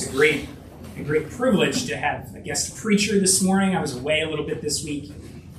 it's 0.00 0.08
a 0.08 0.12
great, 0.12 0.48
a 0.96 1.02
great 1.02 1.28
privilege 1.30 1.84
to 1.86 1.94
have 1.94 2.34
a 2.34 2.40
guest 2.40 2.74
preacher 2.76 3.20
this 3.20 3.42
morning. 3.42 3.76
I 3.76 3.82
was 3.82 3.96
away 3.96 4.22
a 4.22 4.28
little 4.30 4.46
bit 4.46 4.62
this 4.62 4.82
week, 4.82 5.12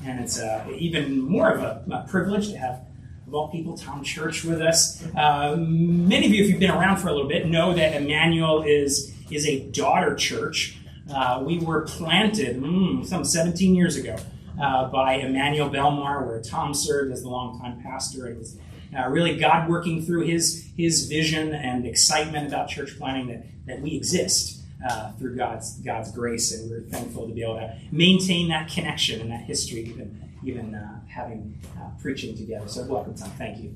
and 0.03 0.19
it's 0.19 0.39
uh, 0.39 0.67
even 0.75 1.21
more 1.21 1.51
of 1.51 1.61
a, 1.61 1.83
a, 1.91 2.07
privilege 2.09 2.49
to 2.49 2.57
have, 2.57 2.81
of 3.27 3.35
all 3.35 3.51
people, 3.51 3.77
Tom 3.77 4.03
Church 4.03 4.43
with 4.43 4.59
us. 4.59 5.05
Uh, 5.15 5.55
many 5.59 6.25
of 6.25 6.33
you, 6.33 6.43
if 6.43 6.49
you've 6.49 6.59
been 6.59 6.71
around 6.71 6.97
for 6.97 7.09
a 7.09 7.13
little 7.13 7.27
bit, 7.29 7.47
know 7.47 7.75
that 7.75 7.95
Emmanuel 7.95 8.63
is 8.63 9.15
is 9.29 9.45
a 9.45 9.59
daughter 9.69 10.15
church. 10.15 10.77
Uh, 11.13 11.43
we 11.45 11.59
were 11.59 11.81
planted 11.81 12.57
mm, 12.57 13.05
some 13.05 13.23
17 13.23 13.75
years 13.75 13.95
ago 13.95 14.15
uh, 14.59 14.89
by 14.89 15.15
Emmanuel 15.15 15.69
Belmar, 15.69 16.25
where 16.25 16.41
Tom 16.41 16.73
served 16.73 17.11
as 17.13 17.21
the 17.21 17.29
longtime 17.29 17.81
pastor. 17.83 18.27
It 18.27 18.39
was 18.39 18.57
uh, 18.97 19.07
really 19.09 19.37
God 19.37 19.69
working 19.69 20.05
through 20.05 20.21
his, 20.21 20.69
his 20.75 21.07
vision 21.07 21.53
and 21.53 21.85
excitement 21.85 22.47
about 22.47 22.69
church 22.69 22.97
planting 22.97 23.27
that, 23.27 23.45
that 23.65 23.81
we 23.81 23.95
exist 23.95 24.61
uh, 24.87 25.11
through 25.13 25.35
God's, 25.35 25.77
God's 25.79 26.11
grace. 26.11 26.51
And 26.51 26.69
we're 26.69 26.81
thankful 26.81 27.27
to 27.27 27.33
be 27.33 27.43
able 27.43 27.55
to 27.55 27.75
maintain 27.91 28.49
that 28.49 28.69
connection 28.69 29.21
and 29.21 29.31
that 29.31 29.41
history, 29.41 29.81
even, 29.81 30.29
even 30.43 30.75
uh, 30.75 30.99
having 31.07 31.57
uh, 31.77 31.89
preaching 32.01 32.35
together. 32.35 32.67
So, 32.67 32.83
welcome, 32.85 33.15
Tom. 33.15 33.29
Thank 33.31 33.63
you. 33.63 33.75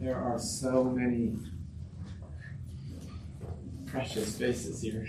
There 0.00 0.16
are 0.16 0.38
so 0.38 0.84
many 0.84 1.36
precious 3.86 4.38
faces 4.38 4.80
here. 4.80 5.06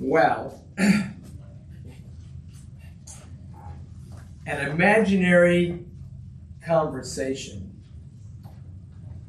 Well, 0.00 0.64
an 0.78 1.12
imaginary 4.46 5.84
conversation 6.64 7.78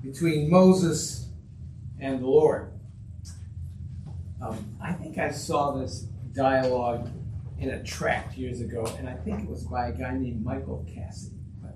between 0.01 0.49
Moses 0.49 1.27
and 1.99 2.21
the 2.21 2.25
Lord. 2.25 2.71
Um, 4.41 4.77
I 4.81 4.93
think 4.93 5.17
I 5.17 5.31
saw 5.31 5.71
this 5.71 6.05
dialogue 6.33 7.09
in 7.59 7.71
a 7.71 7.83
tract 7.83 8.37
years 8.37 8.61
ago, 8.61 8.85
and 8.97 9.09
I 9.09 9.15
think 9.15 9.43
it 9.43 9.49
was 9.49 9.65
by 9.65 9.89
a 9.89 9.91
guy 9.91 10.17
named 10.17 10.41
Michael 10.41 10.87
Cassidy. 10.95 11.35
But, 11.61 11.75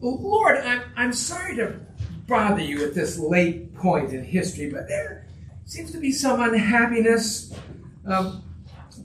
Lord, 0.00 0.58
I'm, 0.58 0.82
I'm 0.96 1.12
sorry 1.12 1.56
to 1.56 1.80
bother 2.28 2.62
you 2.62 2.84
at 2.84 2.94
this 2.94 3.18
late 3.18 3.74
point 3.74 4.12
in 4.12 4.22
history, 4.22 4.70
but 4.70 4.86
there 4.86 5.27
seems 5.68 5.92
to 5.92 5.98
be 5.98 6.10
some 6.10 6.40
unhappiness, 6.40 7.52
um, 8.06 8.42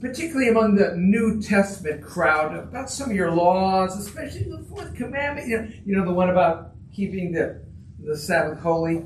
particularly 0.00 0.48
among 0.48 0.74
the 0.74 0.96
New 0.96 1.40
Testament 1.40 2.02
crowd, 2.02 2.56
about 2.56 2.90
some 2.90 3.10
of 3.10 3.16
your 3.16 3.30
laws, 3.30 3.98
especially 3.98 4.44
the 4.44 4.64
fourth 4.64 4.94
commandment. 4.94 5.46
You 5.46 5.58
know, 5.58 5.68
you 5.84 5.96
know 5.96 6.04
the 6.06 6.14
one 6.14 6.30
about 6.30 6.72
keeping 6.92 7.32
the, 7.32 7.62
the 8.02 8.16
Sabbath 8.16 8.60
holy? 8.60 9.04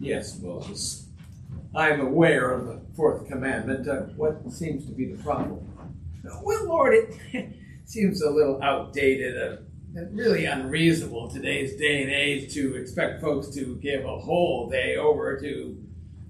Yes, 0.00 0.40
Moses. 0.40 1.06
I 1.74 1.90
am 1.90 2.00
aware 2.00 2.50
of 2.50 2.66
the 2.66 2.80
fourth 2.96 3.28
commandment. 3.28 3.86
Uh, 3.86 4.12
what 4.16 4.50
seems 4.50 4.86
to 4.86 4.92
be 4.92 5.12
the 5.12 5.22
problem? 5.22 5.70
Well, 6.42 6.64
Lord, 6.64 6.94
it 6.94 7.52
seems 7.84 8.22
a 8.22 8.30
little 8.30 8.60
outdated. 8.62 9.36
Uh, 9.36 9.56
really 10.10 10.44
unreasonable 10.44 11.28
today's 11.30 11.76
day 11.76 12.02
and 12.02 12.10
age 12.10 12.52
to 12.52 12.76
expect 12.76 13.22
folks 13.22 13.48
to 13.54 13.76
give 13.76 14.04
a 14.04 14.18
whole 14.18 14.68
day 14.68 14.96
over 14.96 15.40
to 15.40 15.85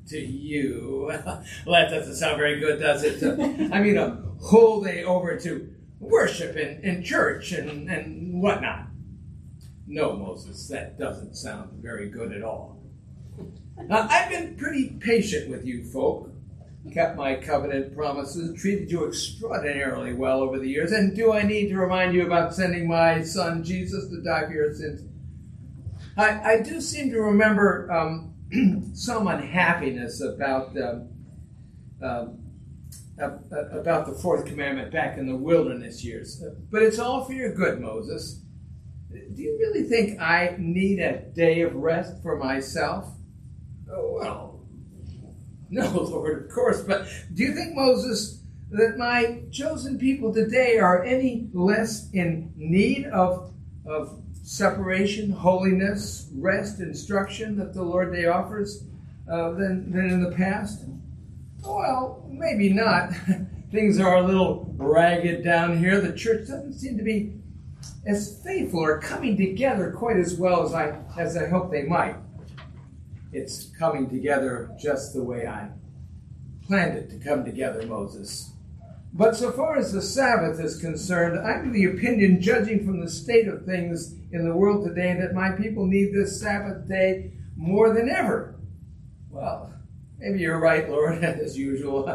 to 0.08 0.18
you. 0.18 1.06
well, 1.26 1.44
that 1.66 1.90
doesn't 1.90 2.14
sound 2.14 2.36
very 2.36 2.60
good, 2.60 2.80
does 2.80 3.02
it? 3.04 3.22
I 3.72 3.80
mean, 3.80 3.96
a 3.96 4.22
whole 4.40 4.82
day 4.82 5.04
over 5.04 5.38
to 5.38 5.72
worship 5.98 6.56
in, 6.56 6.80
in 6.82 7.02
church 7.02 7.52
and, 7.52 7.90
and 7.90 8.42
whatnot. 8.42 8.86
No, 9.86 10.16
Moses, 10.16 10.68
that 10.68 10.98
doesn't 10.98 11.36
sound 11.36 11.82
very 11.82 12.08
good 12.08 12.32
at 12.32 12.42
all. 12.42 12.82
Now, 13.84 14.06
I've 14.10 14.30
been 14.30 14.56
pretty 14.56 14.96
patient 15.00 15.50
with 15.50 15.64
you 15.64 15.84
folk, 15.84 16.30
kept 16.92 17.16
my 17.16 17.36
covenant 17.36 17.94
promises, 17.94 18.60
treated 18.60 18.90
you 18.90 19.06
extraordinarily 19.06 20.14
well 20.14 20.40
over 20.40 20.58
the 20.58 20.68
years, 20.68 20.92
and 20.92 21.14
do 21.14 21.32
I 21.32 21.42
need 21.42 21.68
to 21.68 21.76
remind 21.76 22.14
you 22.14 22.26
about 22.26 22.54
sending 22.54 22.88
my 22.88 23.22
son 23.22 23.62
Jesus 23.62 24.08
to 24.08 24.22
die 24.22 24.46
for 24.46 24.52
your 24.52 24.74
sins? 24.74 25.02
I, 26.16 26.54
I 26.54 26.62
do 26.62 26.80
seem 26.80 27.10
to 27.10 27.20
remember 27.20 27.92
um, 27.92 28.34
some 28.94 29.26
unhappiness 29.26 30.20
about 30.20 30.76
um, 32.02 32.38
uh, 33.20 33.36
about 33.72 34.06
the 34.06 34.12
fourth 34.20 34.44
commandment 34.44 34.92
back 34.92 35.16
in 35.16 35.26
the 35.26 35.36
wilderness 35.36 36.04
years. 36.04 36.42
But 36.70 36.82
it's 36.82 36.98
all 36.98 37.24
for 37.24 37.32
your 37.32 37.54
good, 37.54 37.80
Moses. 37.80 38.42
Do 39.10 39.42
you 39.42 39.56
really 39.58 39.84
think 39.84 40.20
I 40.20 40.54
need 40.58 40.98
a 40.98 41.22
day 41.22 41.62
of 41.62 41.74
rest 41.74 42.22
for 42.22 42.36
myself? 42.36 43.08
Oh, 43.90 44.18
well, 44.20 44.60
no, 45.70 45.90
Lord, 46.02 46.44
of 46.44 46.50
course. 46.50 46.82
But 46.82 47.08
do 47.32 47.42
you 47.42 47.54
think, 47.54 47.74
Moses, 47.74 48.42
that 48.70 48.98
my 48.98 49.42
chosen 49.50 49.98
people 49.98 50.34
today 50.34 50.78
are 50.78 51.02
any 51.04 51.48
less 51.52 52.10
in 52.12 52.52
need 52.56 53.06
of, 53.06 53.52
of 53.86 54.20
separation, 54.46 55.28
holiness, 55.28 56.28
rest, 56.36 56.78
instruction 56.78 57.56
that 57.56 57.74
the 57.74 57.82
Lord 57.82 58.12
Day 58.12 58.26
offers 58.26 58.84
uh, 59.28 59.50
than, 59.50 59.90
than 59.90 60.08
in 60.08 60.22
the 60.22 60.30
past? 60.30 60.84
Well, 61.64 62.24
maybe 62.30 62.72
not. 62.72 63.10
Things 63.72 63.98
are 63.98 64.18
a 64.18 64.22
little 64.22 64.72
ragged 64.76 65.42
down 65.42 65.76
here. 65.78 66.00
The 66.00 66.12
church 66.12 66.46
doesn't 66.46 66.74
seem 66.74 66.96
to 66.96 67.02
be 67.02 67.32
as 68.06 68.40
faithful 68.44 68.84
or 68.84 69.00
coming 69.00 69.36
together 69.36 69.90
quite 69.90 70.16
as 70.16 70.36
well 70.36 70.64
as 70.64 70.72
I 70.72 70.96
as 71.18 71.36
I 71.36 71.48
hope 71.48 71.72
they 71.72 71.82
might. 71.82 72.14
It's 73.32 73.72
coming 73.76 74.08
together 74.08 74.70
just 74.80 75.12
the 75.12 75.24
way 75.24 75.48
I 75.48 75.70
planned 76.62 76.96
it 76.96 77.10
to 77.10 77.18
come 77.18 77.44
together, 77.44 77.84
Moses. 77.84 78.52
But 79.16 79.34
so 79.34 79.50
far 79.50 79.78
as 79.78 79.92
the 79.92 80.02
Sabbath 80.02 80.60
is 80.60 80.78
concerned, 80.78 81.38
I'm 81.40 81.68
of 81.68 81.72
the 81.72 81.86
opinion, 81.86 82.42
judging 82.42 82.84
from 82.84 83.00
the 83.00 83.08
state 83.08 83.48
of 83.48 83.64
things 83.64 84.14
in 84.30 84.46
the 84.46 84.54
world 84.54 84.86
today, 84.86 85.16
that 85.18 85.32
my 85.32 85.52
people 85.52 85.86
need 85.86 86.12
this 86.12 86.38
Sabbath 86.38 86.86
day 86.86 87.32
more 87.56 87.94
than 87.94 88.10
ever. 88.10 88.56
Well, 89.30 89.72
maybe 90.18 90.40
you're 90.40 90.60
right, 90.60 90.90
Lord, 90.90 91.24
as 91.24 91.56
usual. 91.56 92.06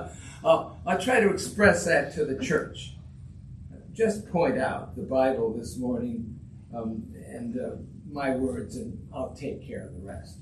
I'll, 0.45 0.79
I'll 0.85 1.01
try 1.01 1.19
to 1.19 1.31
express 1.31 1.85
that 1.85 2.13
to 2.15 2.25
the 2.25 2.37
church. 2.37 2.93
Just 3.93 4.31
point 4.31 4.59
out 4.59 4.95
the 4.95 5.01
Bible 5.01 5.57
this 5.57 5.77
morning 5.77 6.39
um, 6.71 7.11
and 7.25 7.59
uh, 7.59 7.69
my 8.11 8.35
words, 8.35 8.75
and 8.75 9.07
I'll 9.11 9.33
take 9.33 9.67
care 9.67 9.87
of 9.87 9.93
the 9.95 10.01
rest. 10.01 10.37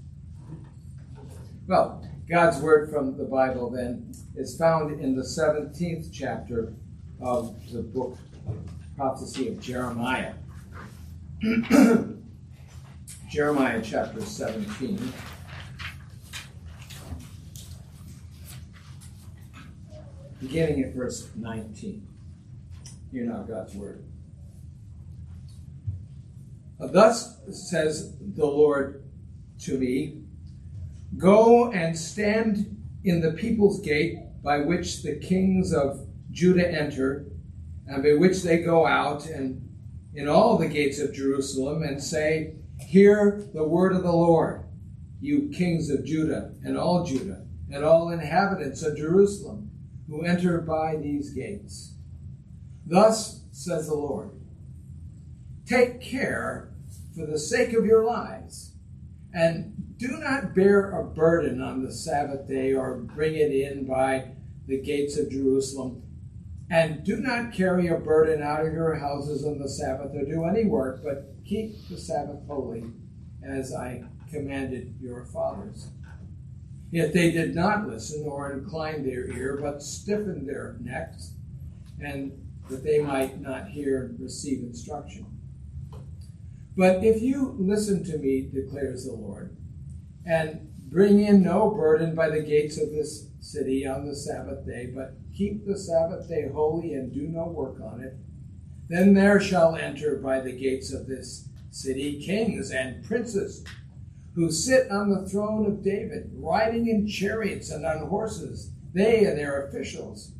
Well, 1.67 2.05
God's 2.29 2.59
word 2.59 2.91
from 2.91 3.17
the 3.17 3.23
Bible 3.23 3.72
then 3.72 4.13
is 4.35 4.56
found 4.56 5.01
in 5.01 5.16
the 5.16 5.23
17th 5.23 6.09
chapter 6.13 6.75
of 7.19 7.59
the 7.72 7.81
book 7.81 8.19
of 8.47 8.56
prophecy 8.95 9.47
of 9.47 9.59
Jeremiah. 9.59 10.34
Jeremiah 13.31 13.81
chapter 13.84 14.22
17. 14.22 15.12
Beginning 20.39 20.84
at 20.84 20.94
verse 20.94 21.31
19. 21.35 22.07
Hear 23.12 23.23
now 23.23 23.41
God's 23.41 23.73
word. 23.73 24.03
Thus 26.79 27.39
says 27.50 28.13
the 28.19 28.45
Lord 28.45 29.03
to 29.62 29.79
me 29.79 30.19
Go 31.17 31.71
and 31.71 31.97
stand 31.97 32.77
in 33.03 33.21
the 33.21 33.31
people's 33.31 33.81
gate 33.81 34.19
by 34.43 34.59
which 34.59 35.03
the 35.03 35.15
kings 35.15 35.73
of 35.73 36.07
Judah 36.31 36.69
enter, 36.69 37.25
and 37.87 38.03
by 38.03 38.13
which 38.13 38.44
they 38.44 38.59
go 38.59 38.85
out, 38.85 39.25
and 39.25 39.67
in 40.13 40.27
all 40.27 40.57
the 40.57 40.67
gates 40.67 41.00
of 41.00 41.13
Jerusalem, 41.13 41.83
and 41.83 42.01
say, 42.01 42.56
Hear 42.79 43.44
the 43.53 43.63
word 43.63 43.94
of 43.94 44.03
the 44.03 44.11
Lord, 44.11 44.63
you 45.19 45.50
kings 45.50 45.89
of 45.89 46.06
Judah, 46.06 46.53
and 46.63 46.77
all 46.77 47.03
Judah, 47.03 47.45
and 47.71 47.83
all 47.83 48.09
inhabitants 48.09 48.83
of 48.83 48.97
Jerusalem, 48.97 49.71
who 50.07 50.23
enter 50.23 50.59
by 50.59 50.95
these 50.95 51.31
gates. 51.31 51.95
Thus 52.85 53.41
says 53.51 53.88
the 53.88 53.95
Lord 53.95 54.31
Take 55.65 56.01
care 56.01 56.71
for 57.15 57.25
the 57.25 57.38
sake 57.38 57.73
of 57.73 57.85
your 57.85 58.03
lives, 58.03 58.73
and 59.33 59.78
do 60.00 60.18
not 60.18 60.56
bear 60.56 60.92
a 60.92 61.04
burden 61.04 61.62
on 61.62 61.84
the 61.84 61.92
Sabbath 61.92 62.48
day 62.48 62.74
or 62.74 62.96
bring 62.96 63.36
it 63.36 63.51
in 63.51 63.86
by 63.86 64.31
the 64.66 64.81
gates 64.81 65.18
of 65.18 65.30
Jerusalem. 65.30 66.04
And 66.72 67.04
do 67.04 67.18
not 67.18 67.51
carry 67.51 67.88
a 67.88 67.98
burden 67.98 68.42
out 68.42 68.66
of 68.66 68.72
your 68.72 68.96
houses 68.96 69.46
on 69.46 69.60
the 69.60 69.68
Sabbath 69.68 70.16
or 70.16 70.24
do 70.24 70.46
any 70.46 70.66
work, 70.66 71.04
but 71.04 71.36
keep 71.46 71.90
the 71.90 71.98
Sabbath 71.98 72.40
holy 72.48 72.86
as 73.44 73.74
I 73.74 74.04
commanded 74.31 74.96
your 75.01 75.25
fathers. 75.25 75.90
Yet 76.92 77.13
they 77.13 77.31
did 77.31 77.54
not 77.54 77.86
listen 77.86 78.24
or 78.25 78.54
incline 78.54 79.04
their 79.04 79.30
ear, 79.30 79.60
but 79.62 79.84
stiffened 79.84 80.48
their 80.48 80.78
necks 80.80 81.34
and 82.00 82.31
that 82.69 82.86
they 82.86 83.01
might 83.01 83.42
not 83.42 83.68
hear 83.68 84.06
and 84.06 84.19
receive 84.19 84.60
instruction. 84.60 85.25
But 86.78 87.04
if 87.04 87.22
you 87.22 87.57
listen 87.60 88.06
to 88.06 88.18
me, 88.18 88.50
declares 88.54 89.06
the 89.06 89.12
Lord, 89.12 89.57
and 90.29 90.69
bring 90.89 91.19
in 91.19 91.41
no 91.41 91.71
burden 91.71 92.13
by 92.13 92.29
the 92.29 92.41
gates 92.41 92.79
of 92.79 92.91
this 92.91 93.27
city 93.39 93.85
on 93.85 94.05
the 94.05 94.15
Sabbath 94.15 94.65
day, 94.65 94.91
but 94.93 95.15
keep 95.35 95.65
the 95.65 95.77
Sabbath 95.77 96.29
day 96.29 96.47
holy 96.53 96.93
and 96.93 97.11
do 97.11 97.27
no 97.27 97.47
work 97.47 97.81
on 97.81 98.01
it, 98.01 98.15
then 98.87 99.15
there 99.15 99.39
shall 99.39 99.75
enter 99.75 100.17
by 100.17 100.39
the 100.39 100.51
gates 100.51 100.93
of 100.93 101.07
this 101.07 101.49
city 101.71 102.23
kings 102.23 102.71
and 102.71 103.03
princes 103.03 103.63
who 104.35 104.51
sit 104.51 104.89
on 104.91 105.09
the 105.09 105.27
throne 105.27 105.65
of 105.65 105.83
David, 105.83 106.31
riding 106.35 106.87
in 106.87 107.07
chariots 107.07 107.71
and 107.71 107.85
on 107.85 108.07
horses, 108.07 108.71
they 108.93 109.25
and 109.25 109.37
their 109.37 109.67
officials, 109.67 110.31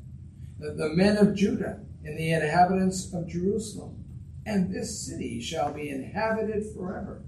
the 0.60 0.90
men 0.94 1.18
of 1.18 1.36
Judah 1.36 1.80
and 2.06 2.18
the 2.18 2.32
inhabitants 2.32 3.12
of 3.14 3.28
Jerusalem. 3.28 4.04
And 4.46 4.74
this 4.74 5.00
city 5.00 5.42
shall 5.42 5.74
be 5.74 5.90
inhabited 5.90 6.66
forever. 6.76 7.22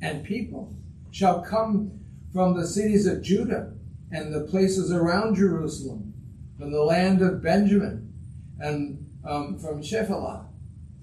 And 0.00 0.24
people 0.24 0.74
shall 1.10 1.42
come 1.42 2.00
from 2.32 2.56
the 2.56 2.66
cities 2.66 3.06
of 3.06 3.22
Judah 3.22 3.72
and 4.12 4.34
the 4.34 4.42
places 4.42 4.92
around 4.92 5.36
Jerusalem, 5.36 6.14
from 6.58 6.72
the 6.72 6.82
land 6.82 7.22
of 7.22 7.42
Benjamin, 7.42 8.12
and 8.58 9.06
um, 9.24 9.58
from 9.58 9.82
Shephelah, 9.82 10.46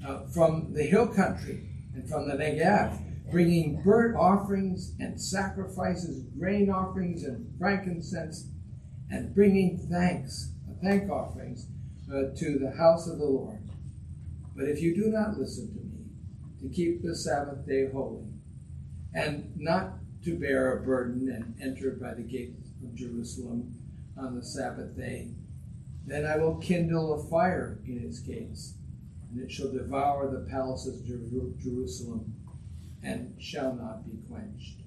uh, 0.06 0.26
from 0.34 0.74
the 0.74 0.84
hill 0.84 1.08
country, 1.08 1.70
and 1.94 2.08
from 2.08 2.28
the 2.28 2.36
Negev, 2.36 3.00
bringing 3.32 3.82
burnt 3.82 4.16
offerings 4.16 4.94
and 5.00 5.20
sacrifices, 5.20 6.24
grain 6.38 6.70
offerings 6.70 7.24
and 7.24 7.54
frankincense, 7.58 8.50
and 9.10 9.34
bringing 9.34 9.78
thanks, 9.90 10.52
thank 10.84 11.10
offerings 11.10 11.68
uh, 12.10 12.36
to 12.36 12.60
the 12.60 12.72
house 12.78 13.08
of 13.08 13.18
the 13.18 13.26
Lord. 13.26 13.60
But 14.56 14.68
if 14.68 14.82
you 14.82 14.96
do 14.96 15.10
not 15.10 15.38
listen 15.38 15.68
to 15.74 15.80
me, 15.80 16.06
to 16.62 16.76
keep 16.76 17.04
the 17.04 17.16
Sabbath 17.16 17.66
day 17.68 17.90
holy, 17.92 18.27
and 19.18 19.52
not 19.58 19.94
to 20.24 20.38
bear 20.38 20.78
a 20.78 20.82
burden 20.82 21.30
and 21.32 21.56
enter 21.60 21.92
by 21.92 22.14
the 22.14 22.22
gates 22.22 22.70
of 22.84 22.94
Jerusalem 22.94 23.74
on 24.16 24.36
the 24.36 24.44
Sabbath 24.44 24.96
day, 24.96 25.30
then 26.06 26.26
I 26.26 26.38
will 26.38 26.56
kindle 26.58 27.14
a 27.14 27.24
fire 27.28 27.80
in 27.88 27.98
its 27.98 28.20
gates, 28.20 28.76
and 29.32 29.42
it 29.42 29.52
shall 29.52 29.72
devour 29.72 30.30
the 30.30 30.48
palaces 30.52 31.00
of 31.00 31.08
Jerusalem, 31.60 32.36
and 33.04 33.34
shall 33.40 33.74
not 33.74 34.06
be 34.06 34.18
quenched. 34.30 34.82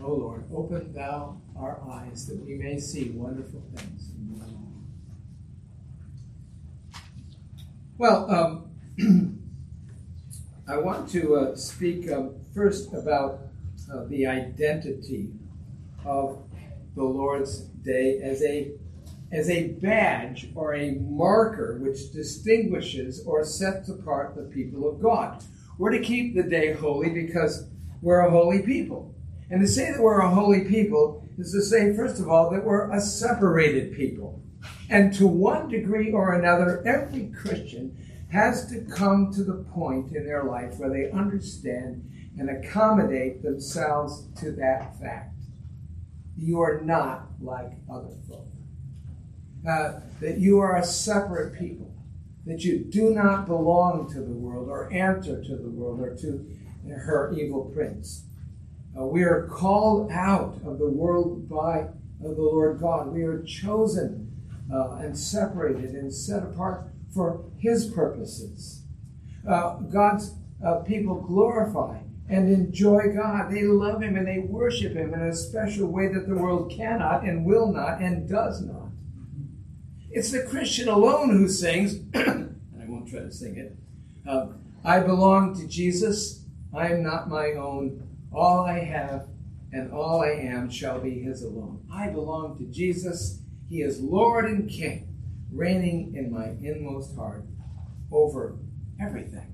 O 0.00 0.12
Lord, 0.12 0.44
open 0.54 0.92
thou 0.92 1.40
our 1.56 1.80
eyes 1.90 2.26
that 2.26 2.44
we 2.44 2.54
may 2.54 2.78
see 2.78 3.10
wonderful 3.10 3.62
things 3.74 4.10
in 4.10 4.38
thy 4.38 4.46
law. 4.46 4.72
Well, 7.98 8.30
um, 8.30 9.36
I 10.68 10.78
want 10.78 11.08
to 11.10 11.36
uh, 11.36 11.56
speak 11.56 12.10
um, 12.10 12.34
first 12.52 12.92
about 12.92 13.38
uh, 13.92 14.02
the 14.08 14.26
identity 14.26 15.30
of 16.04 16.42
the 16.96 17.04
Lord's 17.04 17.60
Day 17.60 18.18
as 18.20 18.42
a 18.42 18.72
as 19.30 19.48
a 19.48 19.68
badge 19.68 20.48
or 20.56 20.74
a 20.74 20.92
marker 20.94 21.78
which 21.80 22.12
distinguishes 22.12 23.22
or 23.24 23.44
sets 23.44 23.88
apart 23.88 24.34
the 24.34 24.42
people 24.42 24.88
of 24.88 25.00
God. 25.00 25.44
We're 25.78 25.90
to 25.90 26.00
keep 26.00 26.34
the 26.34 26.42
day 26.42 26.72
holy 26.72 27.10
because 27.10 27.68
we're 28.02 28.20
a 28.20 28.30
holy 28.30 28.62
people. 28.62 29.14
And 29.50 29.60
to 29.60 29.68
say 29.68 29.92
that 29.92 30.00
we're 30.00 30.20
a 30.20 30.30
holy 30.30 30.64
people 30.64 31.24
is 31.38 31.52
to 31.52 31.62
say, 31.62 31.94
first 31.94 32.20
of 32.20 32.28
all, 32.28 32.50
that 32.50 32.64
we're 32.64 32.90
a 32.90 33.00
separated 33.00 33.96
people. 33.96 34.42
And 34.90 35.12
to 35.14 35.26
one 35.26 35.68
degree 35.68 36.12
or 36.12 36.34
another, 36.34 36.82
every 36.86 37.26
Christian 37.28 37.96
has 38.36 38.66
to 38.66 38.82
come 38.82 39.32
to 39.32 39.42
the 39.42 39.64
point 39.72 40.12
in 40.14 40.26
their 40.26 40.44
life 40.44 40.76
where 40.76 40.90
they 40.90 41.10
understand 41.10 42.04
and 42.38 42.50
accommodate 42.50 43.42
themselves 43.42 44.28
to 44.38 44.52
that 44.52 45.00
fact. 45.00 45.34
You 46.36 46.60
are 46.60 46.82
not 46.82 47.28
like 47.40 47.72
other 47.90 48.14
folk. 48.28 48.46
Uh, 49.66 50.00
that 50.20 50.36
you 50.36 50.58
are 50.58 50.76
a 50.76 50.84
separate 50.84 51.58
people. 51.58 51.94
That 52.44 52.62
you 52.62 52.84
do 52.84 53.10
not 53.10 53.46
belong 53.46 54.12
to 54.12 54.20
the 54.20 54.34
world 54.34 54.68
or 54.68 54.92
answer 54.92 55.42
to 55.42 55.56
the 55.56 55.70
world 55.70 56.00
or 56.00 56.14
to 56.16 56.46
her 56.94 57.32
evil 57.32 57.72
prince. 57.74 58.26
Uh, 58.96 59.06
we 59.06 59.22
are 59.24 59.48
called 59.48 60.10
out 60.12 60.60
of 60.64 60.78
the 60.78 60.88
world 60.88 61.48
by 61.48 61.80
uh, 61.80 61.88
the 62.20 62.42
Lord 62.42 62.80
God. 62.80 63.12
We 63.12 63.22
are 63.22 63.42
chosen 63.42 64.30
uh, 64.72 64.96
and 64.96 65.18
separated 65.18 65.92
and 65.92 66.12
set 66.12 66.42
apart 66.42 66.90
for 67.16 67.44
His 67.58 67.86
purposes. 67.86 68.82
Uh, 69.48 69.78
God's 69.80 70.34
uh, 70.64 70.76
people 70.80 71.16
glorify 71.16 71.98
and 72.28 72.52
enjoy 72.52 73.12
God. 73.14 73.50
They 73.50 73.62
love 73.64 74.02
Him 74.02 74.16
and 74.16 74.26
they 74.26 74.38
worship 74.38 74.92
Him 74.94 75.14
in 75.14 75.22
a 75.22 75.34
special 75.34 75.88
way 75.88 76.12
that 76.12 76.28
the 76.28 76.36
world 76.36 76.70
cannot 76.70 77.24
and 77.24 77.44
will 77.44 77.72
not 77.72 78.00
and 78.00 78.28
does 78.28 78.62
not. 78.62 78.90
It's 80.10 80.30
the 80.30 80.44
Christian 80.44 80.88
alone 80.88 81.30
who 81.30 81.48
sings, 81.48 81.94
and 82.14 82.60
I 82.80 82.84
won't 82.86 83.08
try 83.08 83.20
to 83.20 83.32
sing 83.32 83.56
it. 83.56 83.76
Uh, 84.28 84.48
I 84.84 85.00
belong 85.00 85.58
to 85.60 85.66
Jesus. 85.66 86.44
I 86.74 86.88
am 86.88 87.02
not 87.02 87.28
my 87.28 87.52
own. 87.52 88.08
All 88.32 88.64
I 88.64 88.80
have 88.80 89.26
and 89.72 89.92
all 89.92 90.22
I 90.22 90.30
am 90.30 90.70
shall 90.70 91.00
be 91.00 91.20
His 91.20 91.42
alone. 91.42 91.84
I 91.92 92.08
belong 92.08 92.58
to 92.58 92.64
Jesus. 92.64 93.40
He 93.68 93.82
is 93.82 94.00
Lord 94.00 94.44
and 94.44 94.70
King, 94.70 95.15
reigning 95.56 96.14
in 96.14 96.32
my 96.32 96.48
inmost 96.62 97.16
heart 97.16 97.44
over 98.12 98.56
everything. 99.00 99.52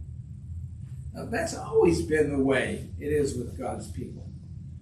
Now, 1.14 1.26
that's 1.26 1.56
always 1.56 2.02
been 2.02 2.31
the 2.31 2.43
way 2.43 2.88
it 2.99 3.08
is 3.08 3.37
with 3.37 3.58
God's 3.58 3.90
people. 3.90 4.28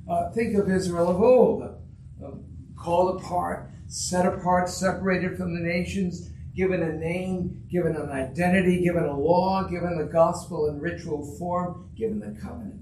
Uh, 0.09 0.31
think 0.31 0.57
of 0.57 0.71
Israel 0.71 1.09
of 1.09 1.21
old, 1.21 1.63
uh, 1.63 2.27
uh, 2.27 2.31
called 2.77 3.21
apart, 3.21 3.71
set 3.87 4.27
apart, 4.27 4.69
separated 4.69 5.37
from 5.37 5.55
the 5.55 5.61
nations, 5.61 6.31
given 6.55 6.83
a 6.83 6.93
name, 6.93 7.65
given 7.71 7.95
an 7.97 8.11
identity, 8.11 8.83
given 8.83 9.05
a 9.05 9.19
law, 9.19 9.65
given 9.65 9.99
the 9.99 10.05
gospel 10.05 10.69
in 10.69 10.81
ritual 10.81 11.37
form, 11.37 11.91
given 11.97 12.21
the 12.21 12.41
covenant. 12.41 12.81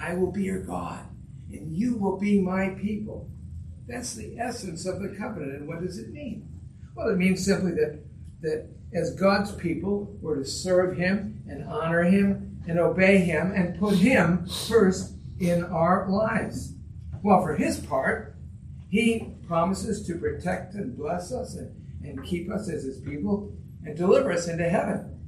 I 0.00 0.14
will 0.14 0.30
be 0.30 0.44
your 0.44 0.62
God, 0.62 1.06
and 1.50 1.74
you 1.74 1.96
will 1.96 2.18
be 2.18 2.40
my 2.40 2.70
people. 2.80 3.30
That's 3.88 4.14
the 4.14 4.38
essence 4.38 4.86
of 4.86 5.00
the 5.00 5.14
covenant. 5.16 5.52
And 5.52 5.68
what 5.68 5.80
does 5.80 5.98
it 5.98 6.12
mean? 6.12 6.48
Well, 6.96 7.10
it 7.10 7.18
means 7.18 7.44
simply 7.44 7.72
that, 7.72 8.00
that 8.40 8.68
as 8.94 9.14
God's 9.14 9.52
people, 9.52 10.16
we're 10.22 10.36
to 10.36 10.46
serve 10.46 10.96
Him 10.96 11.42
and 11.46 11.68
honor 11.68 12.02
Him 12.02 12.62
and 12.66 12.78
obey 12.78 13.18
Him 13.18 13.52
and 13.54 13.78
put 13.78 13.96
Him 13.96 14.46
first 14.46 15.12
in 15.38 15.62
our 15.64 16.08
lives. 16.08 16.72
Well, 17.22 17.42
for 17.42 17.54
His 17.54 17.78
part, 17.78 18.34
He 18.88 19.34
promises 19.46 20.06
to 20.06 20.14
protect 20.14 20.72
and 20.74 20.96
bless 20.96 21.32
us 21.32 21.54
and, 21.56 21.70
and 22.02 22.24
keep 22.24 22.50
us 22.50 22.70
as 22.70 22.84
His 22.84 22.98
people 23.00 23.52
and 23.84 23.94
deliver 23.94 24.32
us 24.32 24.48
into 24.48 24.68
heaven. 24.68 25.20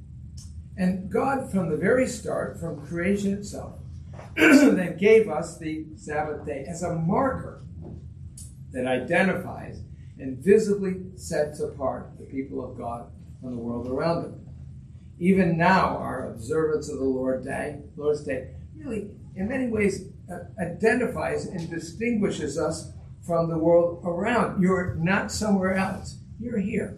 And 0.75 1.11
God, 1.11 1.51
from 1.51 1.69
the 1.69 1.77
very 1.77 2.07
start, 2.07 2.59
from 2.59 2.83
creation 2.87 3.33
itself, 3.33 3.75
then 4.35 4.97
gave 4.97 5.29
us 5.29 5.59
the 5.59 5.85
Sabbath 5.97 6.47
day 6.47 6.65
as 6.67 6.81
a 6.81 6.95
marker 6.95 7.61
that 8.71 8.87
identifies 8.87 9.81
and 10.19 10.37
visibly 10.37 10.97
sets 11.15 11.59
apart 11.59 12.11
the 12.17 12.25
people 12.25 12.63
of 12.63 12.77
God 12.77 13.09
from 13.41 13.51
the 13.51 13.61
world 13.61 13.87
around 13.87 14.23
them. 14.23 14.45
Even 15.19 15.57
now, 15.57 15.97
our 15.97 16.29
observance 16.29 16.89
of 16.89 16.99
the 16.99 17.05
Lord 17.05 17.43
Day, 17.43 17.79
Lord's 17.95 18.23
Day 18.23 18.49
really, 18.75 19.11
in 19.35 19.47
many 19.47 19.67
ways, 19.67 20.05
uh, 20.31 20.39
identifies 20.61 21.45
and 21.45 21.69
distinguishes 21.69 22.57
us 22.57 22.91
from 23.21 23.49
the 23.49 23.57
world 23.57 24.01
around. 24.05 24.61
You're 24.61 24.95
not 24.95 25.31
somewhere 25.31 25.75
else. 25.75 26.17
You're 26.39 26.59
here. 26.59 26.97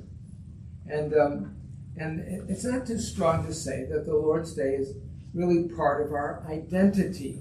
And, 0.87 1.13
um, 1.13 1.55
and 1.97 2.49
it's 2.49 2.63
not 2.63 2.85
too 2.85 2.99
strong 2.99 3.45
to 3.45 3.53
say 3.53 3.85
that 3.85 4.05
the 4.05 4.15
Lord's 4.15 4.53
Day 4.53 4.75
is 4.75 4.93
really 5.33 5.69
part 5.69 6.05
of 6.05 6.13
our 6.13 6.43
identity. 6.49 7.39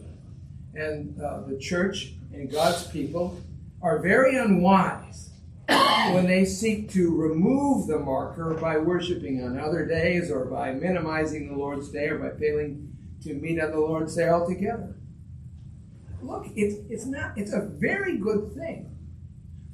And 0.74 1.20
uh, 1.20 1.42
the 1.46 1.58
church 1.58 2.14
and 2.32 2.50
God's 2.50 2.86
people 2.86 3.40
are 3.82 3.98
very 3.98 4.36
unwise 4.36 5.29
when 6.12 6.26
they 6.26 6.44
seek 6.44 6.90
to 6.90 7.14
remove 7.14 7.86
the 7.86 7.98
marker 7.98 8.54
by 8.60 8.76
worshiping 8.78 9.44
on 9.44 9.58
other 9.58 9.86
days 9.86 10.30
or 10.30 10.44
by 10.44 10.72
minimizing 10.72 11.48
the 11.48 11.56
Lord's 11.56 11.90
Day 11.90 12.08
or 12.08 12.18
by 12.18 12.36
failing 12.38 12.96
to 13.22 13.34
meet 13.34 13.60
on 13.60 13.70
the 13.70 13.78
Lord's 13.78 14.16
Day 14.16 14.28
altogether. 14.28 14.96
Look, 16.22 16.46
it's, 16.54 16.76
it's 16.90 17.06
not 17.06 17.36
it's 17.36 17.52
a 17.52 17.60
very 17.60 18.18
good 18.18 18.52
thing 18.54 18.96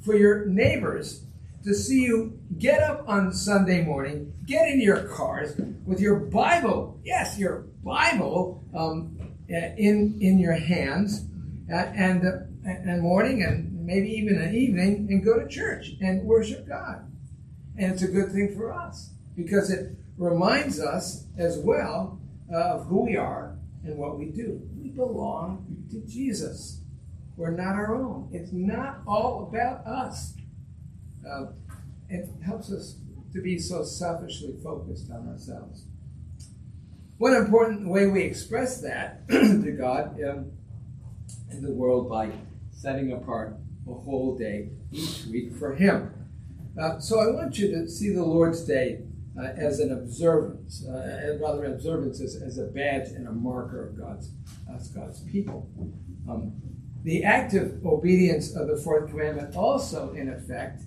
for 0.05 0.15
your 0.15 0.47
neighbors 0.47 1.25
to 1.65 1.75
see 1.75 2.03
you 2.03 2.39
get 2.59 2.81
up 2.81 3.09
on 3.09 3.33
Sunday 3.33 3.83
morning, 3.83 4.33
get 4.47 4.69
in 4.69 4.81
your 4.81 5.09
cars 5.09 5.61
with 5.85 5.99
your 6.01 6.17
Bible, 6.17 7.01
yes, 7.05 7.37
your 7.39 7.67
Bible 7.83 8.63
um, 8.75 9.19
in 9.49 10.19
in 10.21 10.39
your 10.39 10.53
hands, 10.53 11.25
and 11.69 12.25
uh, 12.25 12.39
and 12.65 13.03
morning 13.03 13.43
and 13.43 13.76
maybe 13.87 14.11
even 14.11 14.37
an 14.37 14.55
evening, 14.55 15.07
and 15.09 15.25
go 15.25 15.39
to 15.39 15.49
church 15.49 15.93
and 16.01 16.25
worship 16.25 16.69
God. 16.69 17.11
And 17.79 17.93
it's 17.93 18.03
a 18.03 18.09
good 18.09 18.33
thing 18.33 18.55
for 18.57 18.73
us 18.73 19.11
because 19.37 19.71
it 19.71 19.93
reminds 20.19 20.81
us 20.81 21.27
as 21.39 21.59
well 21.59 22.21
uh, 22.53 22.57
of 22.57 22.87
who 22.87 23.05
we 23.05 23.17
are 23.17 23.57
and 23.85 23.97
what 23.97 24.19
we 24.19 24.27
do. 24.27 24.61
We 24.77 24.91
belong 24.91 25.87
to 25.91 26.01
Jesus. 26.01 26.81
We're 27.37 27.51
not 27.51 27.77
our 27.77 27.95
own. 27.95 28.29
It's 28.33 28.51
not 28.53 29.03
all 29.07 29.49
about 29.49 29.87
us. 29.87 30.35
Uh, 31.29 31.47
it 32.09 32.29
helps 32.45 32.73
us 32.73 32.97
to 33.33 33.41
be 33.41 33.59
so 33.59 33.85
selfishly 33.85 34.55
focused 34.63 35.11
on 35.11 35.29
ourselves. 35.29 35.85
One 37.19 37.35
important 37.35 37.89
way 37.89 38.07
we 38.07 38.23
express 38.23 38.81
that 38.81 39.29
to 39.29 39.77
God 39.79 40.21
um, 40.23 40.53
in 41.51 41.63
the 41.63 41.71
world 41.71 42.09
by 42.09 42.31
setting 42.73 43.13
apart 43.13 43.57
a 43.89 43.95
whole 43.95 44.37
day 44.37 44.71
each 44.93 45.25
week 45.27 45.55
for 45.55 45.75
Him. 45.75 46.13
Uh, 46.81 46.99
so 46.99 47.21
I 47.21 47.33
want 47.33 47.59
you 47.59 47.71
to 47.73 47.89
see 47.89 48.13
the 48.13 48.25
Lord's 48.25 48.65
Day 48.65 49.03
uh, 49.39 49.53
as 49.57 49.81
an 49.81 49.93
observance, 49.93 50.85
uh, 50.87 51.39
rather 51.41 51.65
an 51.65 51.73
observance 51.73 52.21
as, 52.21 52.37
as, 52.37 52.59
a 52.59 52.65
badge 52.65 53.09
and 53.09 53.29
a 53.29 53.33
marker 53.33 53.89
of 53.89 53.99
God's, 53.99 54.31
God's 54.89 55.21
people. 55.21 55.71
Um, 56.29 56.55
the 57.03 57.23
active 57.23 57.85
obedience 57.85 58.55
of 58.57 58.67
the 58.67 58.77
fourth 58.77 59.11
commandment 59.11 59.55
also, 59.55 60.13
in 60.15 60.29
effect, 60.29 60.83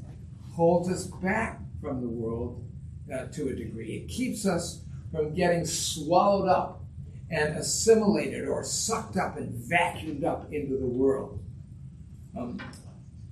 holds 0.54 0.90
us 0.90 1.06
back 1.06 1.62
from 1.82 2.02
the 2.02 2.08
world 2.08 2.64
uh, 3.14 3.26
to 3.28 3.50
a 3.50 3.56
degree. 3.56 3.94
It 3.94 4.10
keeps 4.10 4.46
us 4.46 4.82
from 5.12 5.34
getting 5.34 5.66
swallowed 5.66 6.50
up 6.50 6.84
and 7.32 7.56
assimilated 7.56 8.48
or 8.48 8.64
sucked 8.64 9.18
up 9.18 9.38
and 9.38 9.54
vacuumed 9.54 10.24
up 10.24 10.52
into 10.52 10.78
the 10.78 10.88
world. 10.88 11.40
Um, 12.38 12.60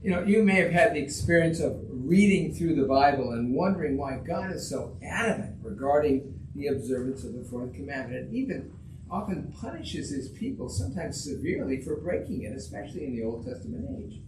you 0.01 0.11
know, 0.11 0.23
you 0.23 0.43
may 0.43 0.55
have 0.55 0.71
had 0.71 0.93
the 0.93 0.99
experience 0.99 1.59
of 1.59 1.79
reading 1.89 2.53
through 2.53 2.75
the 2.75 2.87
Bible 2.87 3.31
and 3.31 3.53
wondering 3.53 3.97
why 3.97 4.17
God 4.17 4.51
is 4.51 4.69
so 4.69 4.97
adamant 5.03 5.57
regarding 5.61 6.39
the 6.55 6.67
observance 6.67 7.23
of 7.23 7.33
the 7.33 7.43
fourth 7.43 7.73
commandment, 7.73 8.27
and 8.27 8.35
even 8.35 8.71
often 9.09 9.53
punishes 9.59 10.09
his 10.09 10.29
people, 10.29 10.69
sometimes 10.69 11.23
severely, 11.23 11.81
for 11.81 11.97
breaking 11.97 12.43
it, 12.43 12.55
especially 12.55 13.05
in 13.05 13.15
the 13.15 13.23
Old 13.23 13.45
Testament 13.45 13.85
age. 13.99 14.21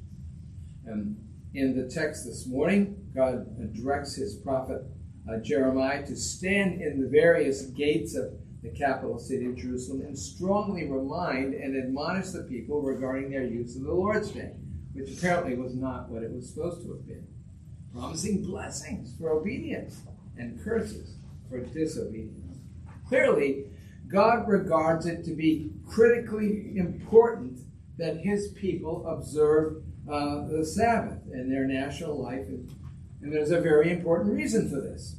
Um, 0.89 1.17
in 1.53 1.75
the 1.75 1.87
text 1.89 2.25
this 2.25 2.45
morning, 2.47 3.09
God 3.15 3.73
directs 3.73 4.15
his 4.15 4.35
prophet 4.35 4.81
uh, 5.29 5.37
Jeremiah 5.39 6.05
to 6.05 6.15
stand 6.15 6.81
in 6.81 7.01
the 7.01 7.09
various 7.09 7.63
gates 7.67 8.15
of 8.15 8.33
the 8.61 8.69
capital 8.69 9.17
city 9.17 9.45
of 9.45 9.55
Jerusalem 9.55 10.01
and 10.01 10.17
strongly 10.17 10.89
remind 10.89 11.53
and 11.53 11.75
admonish 11.75 12.29
the 12.29 12.43
people 12.43 12.81
regarding 12.81 13.31
their 13.31 13.45
use 13.45 13.75
of 13.75 13.83
the 13.83 13.93
Lord's 13.93 14.31
Day, 14.31 14.51
which 14.93 15.17
apparently 15.17 15.55
was 15.55 15.75
not 15.75 16.09
what 16.09 16.23
it 16.23 16.31
was 16.31 16.49
supposed 16.49 16.81
to 16.81 16.93
have 16.93 17.07
been, 17.07 17.27
promising 17.93 18.43
blessings 18.43 19.13
for 19.19 19.29
obedience 19.31 20.01
and 20.37 20.63
curses 20.63 21.15
for 21.49 21.59
disobedience. 21.59 22.57
Clearly, 23.07 23.65
God 24.07 24.47
regards 24.47 25.05
it 25.05 25.23
to 25.25 25.31
be 25.31 25.71
critically 25.87 26.73
important 26.75 27.59
that 27.97 28.17
his 28.17 28.49
people 28.49 29.05
observe 29.07 29.83
uh, 30.09 30.47
the 30.47 30.65
Sabbath 30.65 31.19
in 31.31 31.49
their 31.49 31.65
national 31.65 32.21
life, 32.21 32.47
and, 32.47 32.73
and 33.21 33.33
there's 33.33 33.51
a 33.51 33.61
very 33.61 33.91
important 33.91 34.33
reason 34.33 34.69
for 34.69 34.81
this. 34.81 35.17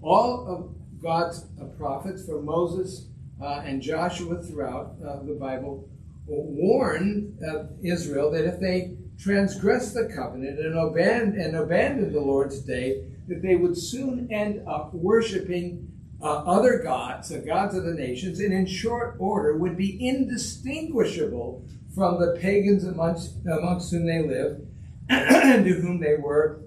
All 0.00 0.46
of 0.46 1.02
God's 1.02 1.46
uh, 1.60 1.64
prophets, 1.78 2.26
from 2.26 2.44
Moses 2.44 3.08
uh, 3.42 3.62
and 3.64 3.80
Joshua 3.80 4.42
throughout 4.42 4.94
uh, 5.04 5.22
the 5.22 5.34
Bible, 5.34 5.88
warn 6.26 7.38
Israel 7.82 8.30
that 8.30 8.44
if 8.44 8.60
they 8.60 8.97
transgress 9.18 9.92
the 9.92 10.10
covenant 10.14 10.58
and 10.58 10.78
abandon, 10.78 11.40
and 11.40 11.56
abandon 11.56 12.12
the 12.12 12.20
Lord's 12.20 12.60
day, 12.60 13.04
that 13.26 13.42
they 13.42 13.56
would 13.56 13.76
soon 13.76 14.28
end 14.32 14.66
up 14.66 14.94
worshiping 14.94 15.92
uh, 16.20 16.44
other 16.44 16.78
gods, 16.78 17.28
the 17.28 17.38
gods 17.38 17.74
of 17.74 17.84
the 17.84 17.94
nations, 17.94 18.40
and 18.40 18.52
in 18.52 18.66
short 18.66 19.16
order 19.18 19.56
would 19.56 19.76
be 19.76 20.06
indistinguishable 20.06 21.64
from 21.94 22.20
the 22.20 22.38
pagans 22.40 22.84
amongst, 22.84 23.34
amongst 23.46 23.90
whom 23.90 24.06
they 24.06 24.22
lived 24.22 24.66
and 25.08 25.64
to 25.64 25.74
whom 25.74 26.00
they 26.00 26.14
were 26.16 26.60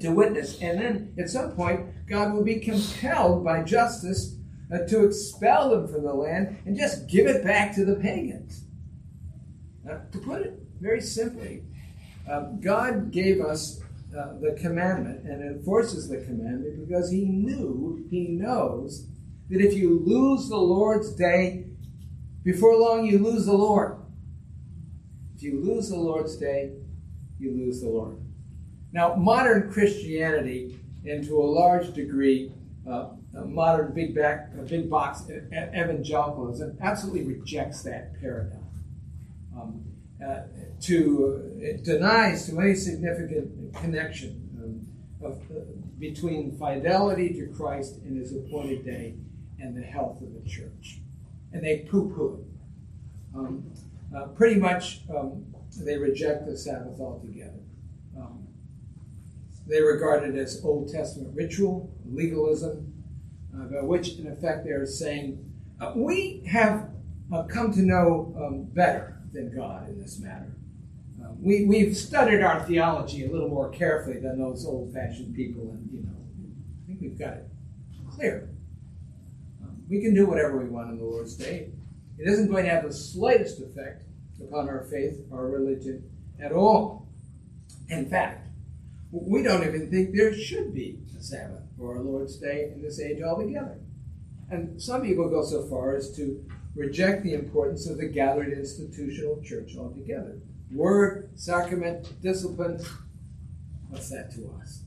to 0.00 0.10
witness. 0.10 0.60
And 0.60 0.80
then 0.80 1.14
at 1.18 1.28
some 1.28 1.52
point, 1.52 2.06
God 2.08 2.32
will 2.32 2.44
be 2.44 2.60
compelled 2.60 3.44
by 3.44 3.62
justice 3.62 4.36
uh, 4.72 4.78
to 4.88 5.06
expel 5.06 5.70
them 5.70 5.88
from 5.88 6.02
the 6.02 6.14
land 6.14 6.58
and 6.66 6.76
just 6.76 7.08
give 7.08 7.26
it 7.26 7.44
back 7.44 7.74
to 7.76 7.84
the 7.84 7.96
pagans. 7.96 8.62
To 9.86 10.18
put 10.18 10.42
it 10.42 10.65
very 10.80 11.00
simply, 11.00 11.62
uh, 12.28 12.52
God 12.60 13.10
gave 13.10 13.40
us 13.40 13.80
uh, 14.16 14.34
the 14.40 14.56
commandment 14.60 15.24
and 15.24 15.42
enforces 15.42 16.08
the 16.08 16.18
commandment 16.18 16.86
because 16.86 17.10
He 17.10 17.24
knew, 17.24 18.04
He 18.10 18.28
knows, 18.28 19.06
that 19.50 19.60
if 19.60 19.74
you 19.74 20.02
lose 20.04 20.48
the 20.48 20.56
Lord's 20.56 21.14
day, 21.14 21.66
before 22.42 22.76
long 22.76 23.04
you 23.06 23.18
lose 23.18 23.46
the 23.46 23.52
Lord. 23.52 23.98
If 25.34 25.42
you 25.42 25.60
lose 25.60 25.88
the 25.88 25.96
Lord's 25.96 26.36
day, 26.36 26.72
you 27.38 27.52
lose 27.52 27.80
the 27.80 27.88
Lord. 27.88 28.18
Now, 28.92 29.14
modern 29.16 29.70
Christianity, 29.70 30.78
and 31.04 31.26
to 31.26 31.38
a 31.38 31.42
large 31.42 31.92
degree, 31.92 32.52
uh, 32.88 33.08
modern 33.34 33.92
big 33.92 34.14
back, 34.14 34.50
big 34.68 34.88
box 34.88 35.22
evangelicalism, 35.28 36.78
absolutely 36.80 37.24
rejects 37.24 37.82
that 37.82 38.18
paradigm. 38.20 38.64
Um, 39.54 39.84
uh, 40.24 40.42
to 40.82 41.58
it 41.58 41.84
denies 41.84 42.46
to 42.46 42.60
any 42.60 42.74
significant 42.74 43.74
connection 43.74 44.48
um, 44.62 44.86
of, 45.26 45.38
uh, 45.50 45.60
between 45.98 46.56
fidelity 46.58 47.32
to 47.34 47.46
Christ 47.56 47.96
in 48.04 48.16
His 48.16 48.32
appointed 48.32 48.84
day 48.84 49.14
and 49.58 49.76
the 49.76 49.82
health 49.82 50.20
of 50.20 50.34
the 50.34 50.48
church, 50.48 51.00
and 51.52 51.64
they 51.64 51.86
poo-poo 51.90 52.40
it. 52.40 53.36
Um, 53.36 53.72
uh, 54.14 54.26
pretty 54.28 54.60
much, 54.60 55.02
um, 55.14 55.46
they 55.78 55.96
reject 55.96 56.46
the 56.46 56.56
Sabbath 56.56 57.00
altogether. 57.00 57.60
Um, 58.16 58.46
they 59.66 59.82
regard 59.82 60.24
it 60.24 60.36
as 60.36 60.62
Old 60.64 60.90
Testament 60.90 61.34
ritual, 61.34 61.90
legalism, 62.10 62.92
uh, 63.54 63.64
by 63.64 63.82
which, 63.82 64.18
in 64.18 64.26
effect, 64.26 64.64
they 64.64 64.70
are 64.70 64.86
saying, 64.86 65.52
uh, 65.80 65.92
we 65.96 66.42
have 66.46 66.90
uh, 67.32 67.42
come 67.44 67.72
to 67.72 67.82
know 67.82 68.34
um, 68.38 68.64
better 68.64 69.18
than 69.32 69.54
God 69.54 69.88
in 69.88 70.00
this 70.00 70.18
matter. 70.20 70.54
We, 71.40 71.64
we've 71.64 71.96
studied 71.96 72.42
our 72.42 72.64
theology 72.64 73.24
a 73.24 73.30
little 73.30 73.48
more 73.48 73.70
carefully 73.70 74.18
than 74.18 74.38
those 74.38 74.66
old 74.66 74.92
fashioned 74.92 75.34
people, 75.34 75.70
and, 75.70 75.88
you 75.92 76.02
know, 76.02 76.16
I 76.82 76.86
think 76.86 77.00
we've 77.00 77.18
got 77.18 77.34
it 77.34 77.48
clear. 78.10 78.48
Um, 79.62 79.82
we 79.88 80.00
can 80.00 80.14
do 80.14 80.26
whatever 80.26 80.56
we 80.58 80.64
want 80.64 80.88
on 80.88 80.98
the 80.98 81.04
Lord's 81.04 81.36
Day. 81.36 81.70
It 82.18 82.28
isn't 82.28 82.50
going 82.50 82.64
to 82.64 82.70
have 82.70 82.84
the 82.84 82.92
slightest 82.92 83.60
effect 83.60 84.04
upon 84.40 84.68
our 84.68 84.84
faith, 84.84 85.20
our 85.32 85.46
religion 85.46 86.10
at 86.40 86.52
all. 86.52 87.06
In 87.88 88.08
fact, 88.08 88.48
we 89.12 89.42
don't 89.42 89.64
even 89.66 89.90
think 89.90 90.14
there 90.14 90.34
should 90.34 90.74
be 90.74 90.98
a 91.16 91.22
Sabbath 91.22 91.62
or 91.78 91.96
a 91.96 92.02
Lord's 92.02 92.36
Day 92.36 92.72
in 92.74 92.82
this 92.82 93.00
age 93.00 93.22
altogether. 93.22 93.78
And 94.50 94.80
some 94.80 95.02
people 95.02 95.28
go 95.28 95.44
so 95.44 95.66
far 95.66 95.94
as 95.96 96.14
to 96.16 96.44
reject 96.74 97.22
the 97.22 97.34
importance 97.34 97.86
of 97.88 97.98
the 97.98 98.06
gathered 98.06 98.52
institutional 98.52 99.40
church 99.42 99.76
altogether. 99.76 100.38
Word, 100.72 101.30
sacrament, 101.36 102.20
discipline, 102.22 102.80
what's 103.88 104.10
that 104.10 104.32
to 104.32 104.52
us? 104.60 104.80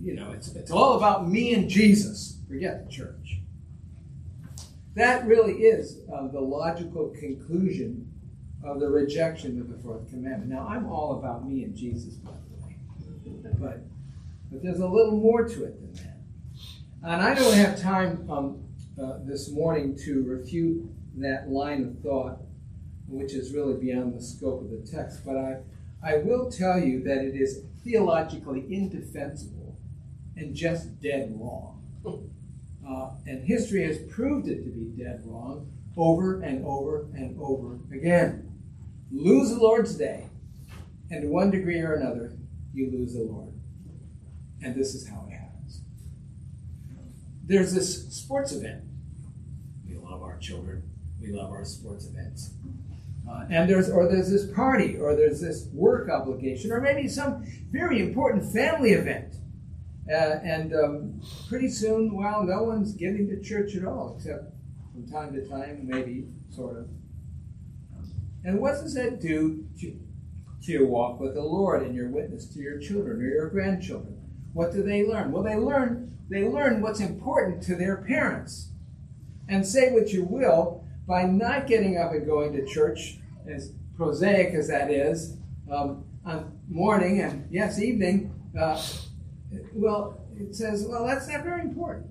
You 0.00 0.14
know, 0.14 0.32
it's, 0.32 0.54
it's 0.54 0.70
all 0.70 0.96
about 0.96 1.28
me 1.28 1.54
and 1.54 1.68
Jesus. 1.68 2.38
Forget 2.48 2.86
the 2.86 2.92
church. 2.92 3.38
That 4.94 5.26
really 5.26 5.54
is 5.54 5.98
uh, 6.12 6.28
the 6.28 6.40
logical 6.40 7.14
conclusion 7.18 8.12
of 8.62 8.80
the 8.80 8.88
rejection 8.88 9.60
of 9.60 9.68
the 9.70 9.78
fourth 9.78 10.08
commandment. 10.10 10.50
Now, 10.50 10.66
I'm 10.68 10.86
all 10.86 11.18
about 11.18 11.48
me 11.48 11.64
and 11.64 11.74
Jesus, 11.74 12.14
by 12.14 12.32
the 12.32 12.66
way. 12.66 12.76
But, 13.58 13.78
but 14.50 14.62
there's 14.62 14.80
a 14.80 14.86
little 14.86 15.16
more 15.16 15.48
to 15.48 15.64
it 15.64 15.80
than 15.80 15.92
that. 16.04 16.18
And 17.04 17.22
I 17.22 17.34
don't 17.34 17.54
have 17.54 17.80
time 17.80 18.28
um, 18.30 18.62
uh, 19.02 19.18
this 19.24 19.50
morning 19.50 19.96
to 20.04 20.22
refute 20.24 20.84
that 21.16 21.48
line 21.48 21.84
of 21.84 21.98
thought, 22.02 22.38
which 23.12 23.32
is 23.32 23.52
really 23.52 23.74
beyond 23.74 24.14
the 24.14 24.22
scope 24.22 24.62
of 24.62 24.70
the 24.70 24.90
text. 24.90 25.24
But 25.24 25.36
I, 25.36 25.58
I 26.02 26.16
will 26.18 26.50
tell 26.50 26.78
you 26.78 27.02
that 27.04 27.18
it 27.18 27.34
is 27.34 27.64
theologically 27.84 28.64
indefensible 28.68 29.76
and 30.36 30.54
just 30.54 31.00
dead 31.00 31.34
wrong. 31.38 31.80
Uh, 32.86 33.10
and 33.26 33.44
history 33.44 33.84
has 33.86 33.98
proved 34.10 34.48
it 34.48 34.64
to 34.64 34.70
be 34.70 35.02
dead 35.02 35.22
wrong 35.24 35.70
over 35.96 36.40
and 36.42 36.64
over 36.66 37.06
and 37.14 37.38
over 37.40 37.78
again 37.94 38.52
lose 39.12 39.50
the 39.50 39.58
Lord's 39.58 39.94
day, 39.94 40.28
and 41.10 41.22
to 41.22 41.28
one 41.28 41.50
degree 41.50 41.80
or 41.80 41.94
another, 41.94 42.32
you 42.72 42.90
lose 42.90 43.12
the 43.12 43.22
Lord. 43.22 43.52
And 44.62 44.74
this 44.74 44.94
is 44.94 45.08
how 45.08 45.26
it 45.28 45.32
happens. 45.32 45.82
There's 47.44 47.74
this 47.74 48.08
sports 48.08 48.52
event. 48.52 48.82
We 49.86 49.96
love 49.96 50.22
our 50.22 50.38
children. 50.38 50.82
We 51.20 51.32
love 51.32 51.50
our 51.50 51.64
sports 51.64 52.06
events. 52.06 52.52
Uh, 53.28 53.44
and 53.50 53.70
there's 53.70 53.88
or 53.88 54.08
there's 54.08 54.30
this 54.30 54.46
party 54.52 54.96
or 54.98 55.14
there's 55.14 55.40
this 55.40 55.68
work 55.72 56.08
obligation 56.10 56.72
or 56.72 56.80
maybe 56.80 57.08
some 57.08 57.44
very 57.70 58.00
important 58.00 58.44
family 58.52 58.92
event 58.92 59.34
Uh, 60.10 60.40
and 60.42 60.74
um, 60.74 61.20
pretty 61.48 61.68
soon, 61.68 62.12
well, 62.12 62.42
no 62.42 62.64
one's 62.64 62.92
getting 62.94 63.28
to 63.28 63.40
church 63.40 63.76
at 63.76 63.84
all, 63.84 64.16
except 64.16 64.52
from 64.92 65.06
time 65.08 65.32
to 65.32 65.48
time, 65.48 65.86
maybe, 65.86 66.26
sort 66.50 66.76
of. 66.76 66.88
And 68.44 68.60
what 68.60 68.72
does 68.82 68.94
that 68.94 69.20
do 69.20 69.64
to, 69.78 69.96
to 70.64 70.72
your 70.72 70.86
walk 70.86 71.20
with 71.20 71.34
the 71.34 71.42
Lord 71.42 71.82
and 71.84 71.94
your 71.94 72.08
witness 72.08 72.46
to 72.46 72.58
your 72.58 72.80
children 72.80 73.20
or 73.22 73.24
your 73.24 73.48
grandchildren? 73.48 74.18
What 74.52 74.72
do 74.72 74.82
they 74.82 75.06
learn? 75.06 75.30
Well, 75.30 75.44
they 75.44 75.56
learn 75.56 76.18
they 76.28 76.48
learn 76.48 76.80
what's 76.80 77.00
important 77.00 77.62
to 77.64 77.76
their 77.76 77.98
parents. 77.98 78.70
And 79.48 79.66
say 79.66 79.92
what 79.92 80.12
you 80.12 80.24
will, 80.24 80.81
by 81.06 81.24
not 81.24 81.66
getting 81.66 81.98
up 81.98 82.12
and 82.12 82.26
going 82.26 82.52
to 82.52 82.64
church, 82.66 83.18
as 83.46 83.72
prosaic 83.96 84.54
as 84.54 84.68
that 84.68 84.90
is, 84.90 85.36
um, 85.70 86.04
on 86.24 86.58
morning 86.68 87.20
and 87.20 87.46
yes, 87.50 87.80
evening, 87.80 88.32
uh, 88.58 88.80
well, 89.74 90.20
it 90.36 90.54
says, 90.54 90.86
well, 90.88 91.06
that's 91.06 91.28
not 91.28 91.42
very 91.42 91.62
important. 91.62 92.06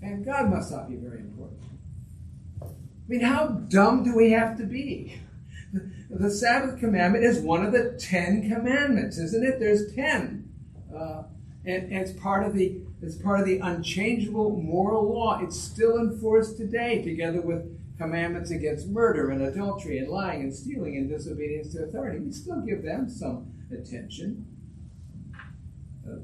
And 0.00 0.24
God 0.24 0.50
must 0.50 0.72
not 0.72 0.88
be 0.88 0.96
very 0.96 1.20
important. 1.20 1.60
I 2.60 2.66
mean, 3.08 3.20
how 3.20 3.46
dumb 3.46 4.02
do 4.04 4.16
we 4.16 4.30
have 4.32 4.56
to 4.58 4.64
be? 4.64 5.20
The 6.10 6.30
Sabbath 6.30 6.78
commandment 6.78 7.24
is 7.24 7.38
one 7.38 7.64
of 7.64 7.72
the 7.72 7.96
Ten 7.98 8.48
Commandments, 8.50 9.16
isn't 9.16 9.44
it? 9.44 9.58
There's 9.58 9.94
ten, 9.94 10.46
uh, 10.94 11.22
and, 11.64 11.84
and, 11.84 11.96
it's 11.96 12.12
part 12.12 12.44
of 12.44 12.54
the 12.54 12.80
it's 13.00 13.16
part 13.16 13.40
of 13.40 13.46
the 13.46 13.58
unchangeable 13.60 14.60
moral 14.62 15.10
law. 15.10 15.40
It's 15.42 15.58
still 15.58 15.98
enforced 15.98 16.58
today, 16.58 17.00
together 17.02 17.40
with 17.40 17.78
commandments 18.02 18.50
against 18.50 18.88
murder 18.88 19.30
and 19.30 19.42
adultery 19.42 19.98
and 19.98 20.08
lying 20.08 20.42
and 20.42 20.54
stealing 20.54 20.96
and 20.96 21.08
disobedience 21.08 21.72
to 21.72 21.84
authority. 21.84 22.18
We 22.18 22.32
still 22.32 22.60
give 22.60 22.82
them 22.82 23.08
some 23.08 23.52
attention. 23.70 24.46
Uh, 26.06 26.16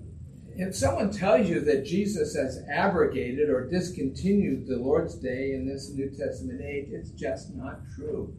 if 0.57 0.75
someone 0.75 1.13
tells 1.13 1.49
you 1.49 1.61
that 1.61 1.85
Jesus 1.85 2.35
has 2.35 2.65
abrogated 2.69 3.49
or 3.49 3.69
discontinued 3.69 4.67
the 4.67 4.77
Lord's 4.77 5.15
Day 5.15 5.53
in 5.53 5.69
this 5.69 5.91
New 5.91 6.11
Testament 6.11 6.61
age, 6.61 6.89
it's 6.91 7.11
just 7.11 7.55
not 7.55 7.81
true. 7.95 8.35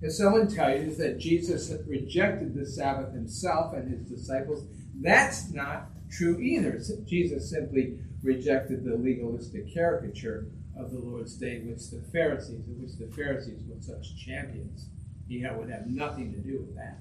If 0.00 0.12
someone 0.12 0.46
tells 0.46 0.84
you 0.84 0.94
that 0.96 1.18
Jesus 1.18 1.72
rejected 1.88 2.54
the 2.54 2.66
Sabbath 2.66 3.12
himself 3.12 3.74
and 3.74 3.90
his 3.90 4.02
disciples, 4.08 4.64
that's 5.00 5.50
not 5.50 5.88
true 6.10 6.38
either. 6.38 6.80
Jesus 7.06 7.50
simply 7.50 7.98
rejected 8.22 8.84
the 8.84 8.96
legalistic 8.96 9.72
caricature 9.72 10.46
of 10.76 10.90
the 10.90 10.98
Lord's 10.98 11.34
Day, 11.34 11.60
which 11.60 11.90
the 11.90 12.00
Pharisees, 12.12 12.66
of 12.68 12.76
which 12.78 12.96
the 12.98 13.06
Pharisees 13.14 13.60
were 13.68 13.80
such 13.80 14.16
champions. 14.16 14.86
He 15.28 15.46
would 15.46 15.70
have 15.70 15.86
nothing 15.86 16.32
to 16.32 16.38
do 16.38 16.58
with 16.58 16.74
that. 16.76 16.98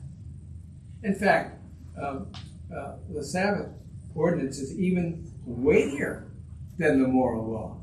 In 1.03 1.15
fact, 1.15 1.60
um, 2.01 2.27
uh, 2.75 2.94
the 3.10 3.24
Sabbath 3.24 3.70
ordinance 4.15 4.60
is 4.60 4.77
even 4.80 5.32
weightier 5.46 6.27
than 6.77 7.01
the 7.01 7.08
moral 7.08 7.46
law 7.46 7.77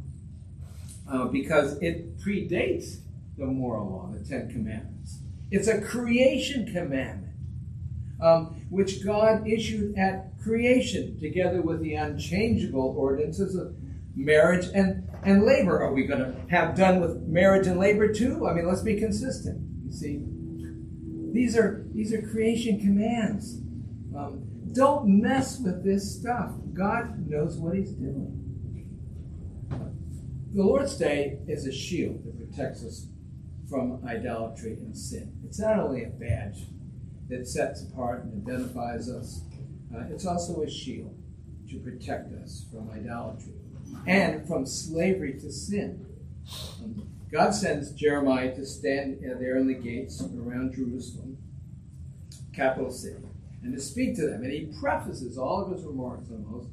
uh, 1.11 1.27
because 1.27 1.77
it 1.83 2.19
predates 2.19 2.99
the 3.37 3.47
moral 3.47 3.91
law, 3.91 4.11
the 4.13 4.25
Ten 4.25 4.51
Commandments. 4.51 5.19
It's 5.51 5.69
a 5.69 5.81
creation 5.81 6.67
commandment, 6.67 7.35
um, 8.21 8.67
which 8.71 9.05
God 9.05 9.47
issued 9.47 9.97
at 9.99 10.39
creation, 10.43 11.19
together 11.19 11.61
with 11.61 11.81
the 11.81 11.95
unchangeable 11.95 12.95
ordinances 12.97 13.57
of 13.57 13.75
marriage 14.15 14.67
and, 14.75 15.09
and 15.23 15.45
labor. 15.45 15.83
Are 15.83 15.93
we 15.93 16.05
going 16.05 16.21
to 16.21 16.35
have 16.51 16.77
done 16.77 17.01
with 17.01 17.23
marriage 17.23 17.67
and 17.67 17.79
labor 17.79 18.13
too? 18.13 18.47
I 18.47 18.55
mean, 18.55 18.67
let's 18.67 18.83
be 18.83 18.99
consistent. 18.99 19.61
You 19.85 19.93
see, 19.93 20.25
these 21.33 21.57
are 21.57 21.87
these 21.93 22.13
are 22.13 22.23
creation 22.23 22.81
commands. 22.81 23.59
Um, 24.17 24.47
don't 24.73 25.21
mess 25.21 25.61
with 25.61 25.85
this 25.85 26.19
stuff. 26.19 26.53
God 26.73 27.29
knows 27.29 27.57
what 27.57 27.77
He's 27.77 27.93
doing. 27.93 28.37
The 30.53 30.63
Lord's 30.63 30.97
Day 30.97 31.39
is 31.47 31.67
a 31.67 31.73
shield 31.73 32.25
that 32.25 32.37
protects 32.37 32.85
us 32.85 33.07
from 33.69 34.05
idolatry 34.05 34.73
and 34.73 34.97
sin. 34.97 35.33
It's 35.45 35.61
not 35.61 35.79
only 35.79 36.03
a 36.03 36.09
badge 36.09 36.67
that 37.29 37.47
sets 37.47 37.85
apart 37.85 38.25
and 38.25 38.49
identifies 38.49 39.09
us, 39.09 39.43
uh, 39.95 40.03
it's 40.11 40.27
also 40.27 40.63
a 40.63 40.71
shield 40.71 41.17
to 41.71 41.79
protect 41.79 42.33
us 42.33 42.67
from 42.73 42.91
idolatry 42.91 43.60
and 44.07 44.47
from 44.47 44.67
slavery 44.67 45.35
to 45.41 45.53
sin. 45.53 46.07
God 47.31 47.55
sends 47.55 47.93
Jeremiah 47.93 48.55
to 48.57 48.67
stand 48.67 49.19
there 49.23 49.57
in 49.57 49.69
the 49.69 49.75
gates 49.75 50.21
around 50.21 50.75
Jerusalem, 50.75 51.39
capital 52.53 52.91
city, 52.91 53.23
and 53.63 53.75
to 53.75 53.81
speak 53.81 54.17
to 54.17 54.27
them. 54.27 54.43
And 54.43 54.53
he 54.53 54.73
prefaces 54.81 55.39
all 55.39 55.65
of 55.65 55.73
his 55.73 55.85
remarks 55.85 56.29
almost 56.31 56.69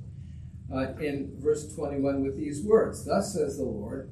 uh, 0.74 0.94
in 1.00 1.32
verse 1.40 1.74
21 1.76 2.24
with 2.24 2.38
these 2.38 2.64
words 2.64 3.06
Thus 3.06 3.34
says 3.34 3.58
the 3.58 3.64
Lord, 3.64 4.10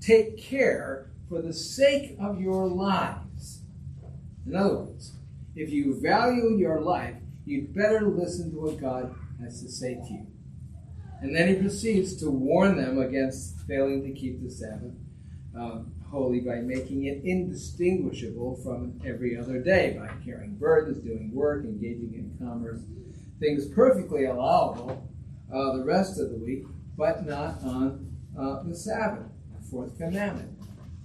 take 0.00 0.38
care 0.38 1.10
for 1.28 1.42
the 1.42 1.52
sake 1.52 2.16
of 2.20 2.40
your 2.40 2.66
lives. 2.66 3.60
In 4.46 4.56
other 4.56 4.76
words, 4.76 5.12
if 5.54 5.70
you 5.70 6.00
value 6.00 6.56
your 6.56 6.80
life, 6.80 7.14
you'd 7.44 7.74
better 7.74 8.02
listen 8.02 8.50
to 8.52 8.58
what 8.58 8.80
God 8.80 9.14
has 9.40 9.62
to 9.62 9.70
say 9.70 9.94
to 9.94 10.12
you. 10.12 10.26
And 11.20 11.34
then 11.34 11.48
he 11.48 11.54
proceeds 11.54 12.16
to 12.16 12.30
warn 12.30 12.76
them 12.76 12.98
against 12.98 13.60
failing 13.66 14.02
to 14.02 14.12
keep 14.12 14.42
the 14.42 14.50
Sabbath 14.50 14.92
um, 15.56 15.92
holy 16.10 16.40
by 16.40 16.56
making 16.56 17.06
it 17.06 17.22
indistinguishable 17.24 18.56
from 18.62 19.00
every 19.04 19.36
other 19.36 19.60
day, 19.60 19.96
by 19.98 20.12
carrying 20.24 20.54
burdens, 20.56 20.98
doing 20.98 21.30
work, 21.32 21.64
engaging 21.64 22.12
in 22.14 22.46
commerce, 22.46 22.82
things 23.40 23.66
perfectly 23.68 24.26
allowable 24.26 25.08
uh, 25.52 25.76
the 25.76 25.84
rest 25.84 26.20
of 26.20 26.30
the 26.30 26.36
week, 26.36 26.64
but 26.96 27.26
not 27.26 27.62
on 27.62 28.12
uh, 28.38 28.62
the 28.62 28.74
Sabbath, 28.74 29.26
the 29.56 29.68
fourth 29.68 29.96
commandment. 29.98 30.50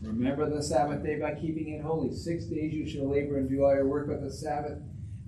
Remember 0.01 0.49
the 0.49 0.63
Sabbath 0.63 1.03
day 1.03 1.19
by 1.19 1.33
keeping 1.33 1.73
it 1.73 1.81
holy. 1.81 2.13
Six 2.13 2.45
days 2.45 2.73
you 2.73 2.87
shall 2.87 3.09
labor 3.09 3.37
and 3.37 3.49
do 3.49 3.63
all 3.63 3.73
your 3.75 3.87
work, 3.87 4.07
but 4.07 4.21
the 4.21 4.31
Sabbath 4.31 4.79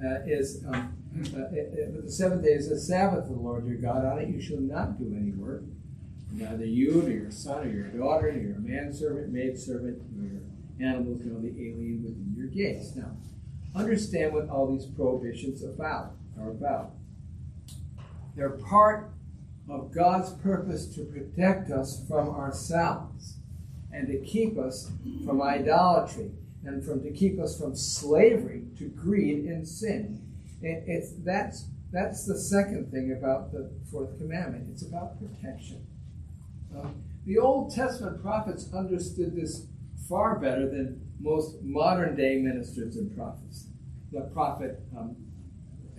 uh, 0.03 0.19
is 0.25 0.63
um, 0.67 0.95
uh, 1.13 1.49
it, 1.51 1.73
it, 1.73 2.05
the 2.05 2.11
seventh 2.11 2.43
day 2.43 2.51
is 2.51 2.69
the 2.69 2.79
Sabbath 2.79 3.25
of 3.25 3.29
the 3.29 3.35
Lord 3.35 3.65
your 3.65 3.77
God. 3.77 4.05
On 4.05 4.19
it 4.19 4.29
you 4.29 4.41
shall 4.41 4.61
not 4.61 4.97
do 4.97 5.13
any 5.15 5.31
work, 5.31 5.63
neither 6.31 6.65
you 6.65 7.01
nor 7.01 7.09
your 7.11 7.31
son 7.31 7.67
or 7.67 7.69
your 7.69 7.87
daughter, 7.87 8.31
nor 8.31 8.41
your 8.41 8.59
manservant, 8.59 9.31
maidservant, 9.31 10.01
nor 10.15 10.31
your 10.31 10.41
animals, 10.79 11.21
nor 11.23 11.41
the 11.41 11.49
alien 11.49 12.03
within 12.03 12.33
your 12.35 12.47
gates. 12.47 12.95
Now, 12.95 13.11
understand 13.75 14.33
what 14.33 14.49
all 14.49 14.71
these 14.71 14.85
prohibitions 14.85 15.63
about 15.63 16.13
are 16.39 16.49
about. 16.49 16.91
They're 18.35 18.49
part 18.49 19.11
of 19.69 19.91
God's 19.93 20.31
purpose 20.31 20.85
to 20.95 21.03
protect 21.03 21.71
us 21.71 22.03
from 22.07 22.29
ourselves 22.29 23.35
and 23.91 24.07
to 24.07 24.17
keep 24.19 24.57
us 24.57 24.91
from 25.25 25.41
idolatry 25.41 26.31
and 26.63 26.83
from 26.83 27.03
to 27.03 27.11
keep 27.11 27.39
us 27.39 27.59
from 27.59 27.75
slavery 27.75 28.63
to 28.77 28.85
greed 28.85 29.45
and 29.45 29.67
sin. 29.67 30.21
It, 30.61 30.83
it's 30.87 31.13
that's 31.23 31.67
that's 31.91 32.25
the 32.25 32.37
second 32.37 32.91
thing 32.91 33.15
about 33.17 33.51
the 33.51 33.71
fourth 33.91 34.17
commandment. 34.17 34.69
It's 34.71 34.85
about 34.85 35.19
protection. 35.19 35.85
Um, 36.75 37.03
the 37.25 37.37
Old 37.37 37.73
Testament 37.73 38.21
prophets 38.21 38.69
understood 38.73 39.35
this 39.35 39.67
far 40.07 40.39
better 40.39 40.69
than 40.69 41.01
most 41.19 41.61
modern 41.61 42.15
day 42.15 42.37
ministers 42.37 42.95
and 42.95 43.15
prophets. 43.15 43.67
The 44.11 44.21
prophet 44.33 44.79
um, 44.97 45.15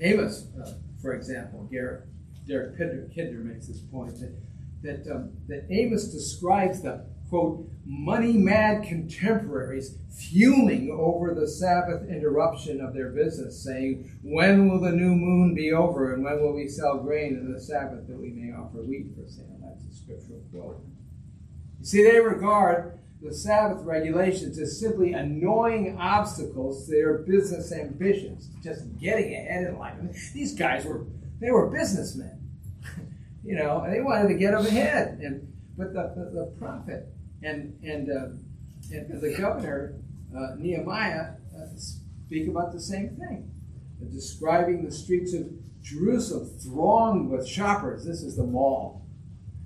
Amos, 0.00 0.46
uh, 0.60 0.74
for 1.00 1.14
example, 1.14 1.68
Garrett, 1.70 2.08
Derek 2.46 2.76
Kidner 2.78 3.44
makes 3.44 3.68
this 3.68 3.80
point 3.80 4.18
that 4.20 4.34
that, 4.82 5.14
um, 5.14 5.30
that 5.48 5.66
Amos 5.70 6.06
describes 6.06 6.82
the 6.82 7.06
quote, 7.32 7.66
money 7.86 8.34
mad 8.34 8.84
contemporaries 8.84 9.96
fuming 10.10 10.90
over 10.90 11.34
the 11.34 11.48
Sabbath 11.48 12.06
interruption 12.06 12.78
of 12.78 12.92
their 12.92 13.08
business, 13.08 13.64
saying, 13.64 14.18
When 14.22 14.68
will 14.68 14.82
the 14.82 14.92
new 14.92 15.14
moon 15.14 15.54
be 15.54 15.72
over, 15.72 16.12
and 16.12 16.22
when 16.22 16.42
will 16.42 16.54
we 16.54 16.68
sell 16.68 16.98
grain 16.98 17.38
in 17.38 17.50
the 17.50 17.58
Sabbath 17.58 18.06
that 18.06 18.20
we 18.20 18.28
may 18.32 18.52
offer 18.52 18.82
wheat 18.82 19.06
for 19.16 19.26
sale? 19.26 19.46
That's 19.62 19.82
a 19.82 19.96
scriptural 19.98 20.42
quote. 20.52 20.84
You 21.80 21.86
see, 21.86 22.02
they 22.02 22.20
regard 22.20 22.98
the 23.22 23.32
Sabbath 23.32 23.82
regulations 23.82 24.58
as 24.58 24.78
simply 24.78 25.14
annoying 25.14 25.96
obstacles 25.98 26.84
to 26.84 26.92
their 26.92 27.18
business 27.18 27.72
ambitions, 27.72 28.50
just 28.62 28.98
getting 28.98 29.32
ahead 29.32 29.68
in 29.68 29.78
life. 29.78 29.94
I 29.98 30.02
mean, 30.02 30.14
these 30.34 30.54
guys 30.54 30.84
were 30.84 31.06
they 31.40 31.50
were 31.50 31.70
businessmen, 31.70 32.46
you 33.42 33.56
know, 33.56 33.80
and 33.80 33.94
they 33.94 34.02
wanted 34.02 34.28
to 34.28 34.34
get 34.34 34.50
them 34.50 34.66
ahead. 34.66 35.18
And 35.22 35.48
but 35.78 35.94
the, 35.94 36.12
the, 36.14 36.40
the 36.40 36.46
prophet 36.58 37.08
and 37.42 37.78
and 37.82 38.10
uh, 38.10 38.28
and 38.92 39.20
the 39.20 39.34
governor 39.36 39.94
uh, 40.36 40.54
Nehemiah 40.58 41.34
uh, 41.56 41.66
speak 41.76 42.48
about 42.48 42.72
the 42.72 42.80
same 42.80 43.16
thing, 43.16 43.50
describing 44.12 44.84
the 44.84 44.90
streets 44.90 45.34
of 45.34 45.50
Jerusalem 45.82 46.48
thronged 46.62 47.30
with 47.30 47.46
shoppers. 47.46 48.04
This 48.04 48.22
is 48.22 48.36
the 48.36 48.44
mall, 48.44 49.06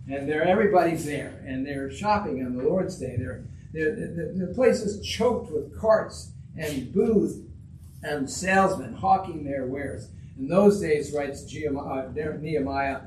and 0.08 0.28
there 0.28 0.42
everybody's 0.42 1.04
there, 1.04 1.42
and 1.46 1.66
they're 1.66 1.90
shopping 1.90 2.44
on 2.44 2.56
the 2.56 2.64
Lord's 2.64 2.98
Day. 2.98 3.16
They're, 3.18 3.44
they're, 3.72 3.94
the, 3.94 4.46
the 4.46 4.54
place 4.54 4.80
is 4.80 5.06
choked 5.06 5.52
with 5.52 5.78
carts 5.78 6.32
and 6.56 6.92
booths 6.92 7.38
and 8.02 8.28
salesmen 8.28 8.94
hawking 8.94 9.44
their 9.44 9.66
wares. 9.66 10.08
In 10.38 10.48
those 10.48 10.80
days, 10.80 11.12
writes 11.12 11.42
uh, 11.42 12.08
Nehemiah, 12.40 13.00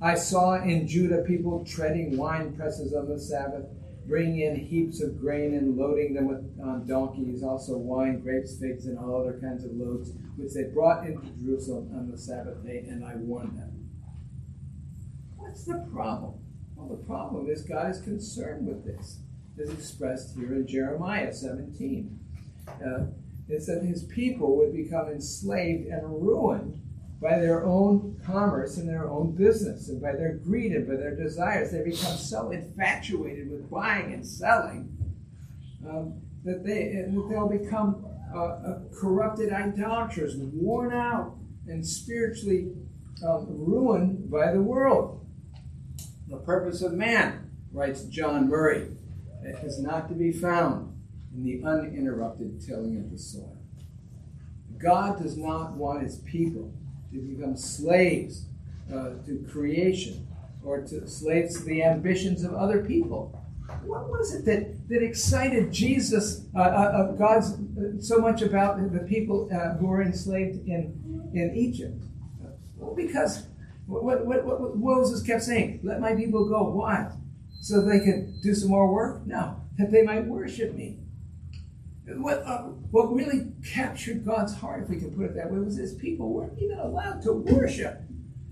I 0.00 0.14
saw 0.14 0.54
in 0.62 0.88
Judah 0.88 1.22
people 1.22 1.64
treading 1.64 2.16
wine 2.16 2.54
presses 2.56 2.94
on 2.94 3.08
the 3.08 3.18
Sabbath, 3.18 3.66
bringing 4.06 4.40
in 4.40 4.56
heaps 4.56 5.02
of 5.02 5.18
grain 5.18 5.54
and 5.54 5.76
loading 5.76 6.14
them 6.14 6.26
with 6.26 6.58
on 6.62 6.86
donkeys, 6.86 7.42
also 7.42 7.76
wine, 7.76 8.20
grapes, 8.20 8.58
figs, 8.58 8.86
and 8.86 8.98
all 8.98 9.20
other 9.20 9.38
kinds 9.40 9.64
of 9.64 9.72
loads, 9.72 10.12
which 10.36 10.52
they 10.52 10.64
brought 10.64 11.06
into 11.06 11.26
Jerusalem 11.42 11.90
on 11.94 12.10
the 12.10 12.18
Sabbath 12.18 12.64
day, 12.64 12.84
and 12.88 13.04
I 13.04 13.16
warned 13.16 13.58
them. 13.58 13.90
What's 15.36 15.64
the 15.64 15.86
problem? 15.92 16.34
Well, 16.76 16.96
the 16.96 17.04
problem 17.04 17.48
is 17.48 17.62
God 17.62 17.90
is 17.90 18.00
concerned 18.00 18.66
with 18.66 18.84
this, 18.84 19.20
as 19.60 19.70
expressed 19.70 20.36
here 20.36 20.54
in 20.54 20.66
Jeremiah 20.66 21.32
17. 21.32 22.18
Uh, 22.68 23.06
it 23.48 23.62
said 23.62 23.82
his 23.82 24.04
people 24.04 24.56
would 24.56 24.74
become 24.74 25.08
enslaved 25.08 25.86
and 25.88 26.22
ruined 26.22 26.80
by 27.24 27.38
their 27.38 27.64
own 27.64 28.20
commerce 28.22 28.76
and 28.76 28.86
their 28.86 29.08
own 29.08 29.34
business 29.34 29.88
and 29.88 29.98
by 30.00 30.12
their 30.12 30.34
greed 30.34 30.72
and 30.72 30.86
by 30.86 30.94
their 30.94 31.16
desires. 31.16 31.72
They 31.72 31.82
become 31.82 32.18
so 32.18 32.50
infatuated 32.50 33.50
with 33.50 33.70
buying 33.70 34.12
and 34.12 34.24
selling 34.24 34.94
um, 35.88 36.20
that, 36.44 36.62
they, 36.62 36.92
that 36.92 37.26
they'll 37.30 37.48
become 37.48 38.04
uh, 38.34 38.38
uh, 38.38 38.78
corrupted 38.94 39.54
idolaters, 39.54 40.36
worn 40.36 40.92
out 40.92 41.34
and 41.66 41.84
spiritually 41.84 42.72
um, 43.26 43.46
ruined 43.48 44.30
by 44.30 44.52
the 44.52 44.60
world. 44.60 45.26
The 46.28 46.36
purpose 46.36 46.82
of 46.82 46.92
man, 46.92 47.50
writes 47.72 48.04
John 48.04 48.50
Murray, 48.50 48.88
is 49.62 49.80
not 49.80 50.10
to 50.10 50.14
be 50.14 50.30
found 50.30 50.94
in 51.34 51.42
the 51.42 51.66
uninterrupted 51.66 52.60
tilling 52.60 52.98
of 52.98 53.10
the 53.10 53.18
soil. 53.18 53.56
God 54.76 55.22
does 55.22 55.38
not 55.38 55.72
want 55.72 56.02
his 56.02 56.18
people 56.18 56.70
to 57.14 57.20
become 57.20 57.56
slaves 57.56 58.46
uh, 58.92 59.10
to 59.24 59.46
creation 59.50 60.26
or 60.64 60.80
to 60.82 61.06
slaves 61.06 61.58
to 61.58 61.64
the 61.64 61.82
ambitions 61.82 62.42
of 62.42 62.54
other 62.54 62.84
people. 62.84 63.40
What 63.84 64.08
was 64.10 64.34
it 64.34 64.44
that, 64.46 64.88
that 64.88 65.02
excited 65.02 65.72
Jesus, 65.72 66.44
uh, 66.54 66.58
uh, 66.58 66.62
uh 66.62 67.12
God's 67.12 67.52
uh, 67.52 68.00
so 68.00 68.18
much 68.18 68.42
about 68.42 68.92
the 68.92 69.00
people 69.00 69.48
uh, 69.52 69.76
who 69.78 69.86
were 69.86 70.02
enslaved 70.02 70.66
in, 70.66 71.30
in 71.32 71.54
Egypt? 71.54 72.02
Well, 72.76 72.94
because 72.94 73.46
what, 73.86 74.26
what, 74.26 74.44
what, 74.44 74.76
Moses 74.76 75.22
kept 75.22 75.42
saying, 75.42 75.80
let 75.82 76.00
my 76.00 76.14
people 76.14 76.48
go. 76.48 76.64
Why? 76.64 77.10
So 77.60 77.80
they 77.80 78.00
could 78.00 78.42
do 78.42 78.54
some 78.54 78.70
more 78.70 78.92
work? 78.92 79.26
No, 79.26 79.60
that 79.78 79.90
they 79.90 80.02
might 80.02 80.26
worship 80.26 80.74
me. 80.74 80.98
What, 82.06 82.42
uh, 82.44 82.62
what 82.90 83.14
really 83.14 83.52
captured 83.72 84.26
God's 84.26 84.54
heart, 84.54 84.82
if 84.82 84.90
we 84.90 84.98
can 84.98 85.10
put 85.10 85.24
it 85.24 85.34
that 85.36 85.50
way, 85.50 85.58
was 85.58 85.76
his 85.76 85.94
people 85.94 86.32
weren't 86.32 86.58
even 86.58 86.78
allowed 86.78 87.22
to 87.22 87.32
worship. 87.32 88.02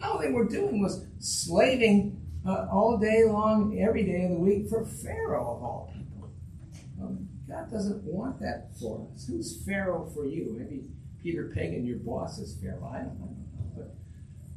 All 0.03 0.19
they 0.19 0.31
were 0.31 0.49
doing 0.49 0.81
was 0.81 1.05
slaving 1.19 2.19
uh, 2.47 2.67
all 2.73 2.97
day 2.99 3.25
long, 3.25 3.79
every 3.79 4.05
day 4.05 4.25
of 4.25 4.31
the 4.31 4.39
week 4.39 4.69
for 4.69 4.85
Pharaoh 4.87 5.57
of 5.57 5.63
all 5.63 5.93
people. 5.95 6.33
Um, 7.01 7.29
God 7.47 7.71
doesn't 7.71 8.03
want 8.05 8.41
that 8.41 8.71
for 8.81 9.07
us. 9.15 9.27
Who's 9.27 9.63
Pharaoh 9.65 10.11
for 10.15 10.25
you? 10.25 10.57
Maybe 10.59 10.85
Peter 11.23 11.53
Pagan, 11.55 11.85
your 11.85 11.99
boss, 11.99 12.39
is 12.39 12.57
Pharaoh. 12.57 12.91
I 12.93 12.99
don't 12.99 13.21
know. 13.21 13.37
But, 13.77 13.95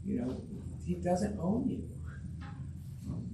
you 0.06 0.22
know, 0.22 0.42
he 0.86 0.96
doesn't 0.96 1.38
own 1.40 1.68
you. 1.68 1.90
Um, 3.10 3.28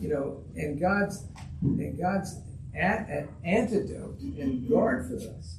you 0.00 0.08
know, 0.08 0.42
and 0.56 0.80
God's 0.80 1.24
and 1.62 1.98
God's 1.98 2.40
an 2.78 3.28
antidote 3.44 4.20
and 4.20 4.62
mm-hmm. 4.62 4.72
guard 4.72 5.08
for 5.08 5.16
us 5.16 5.58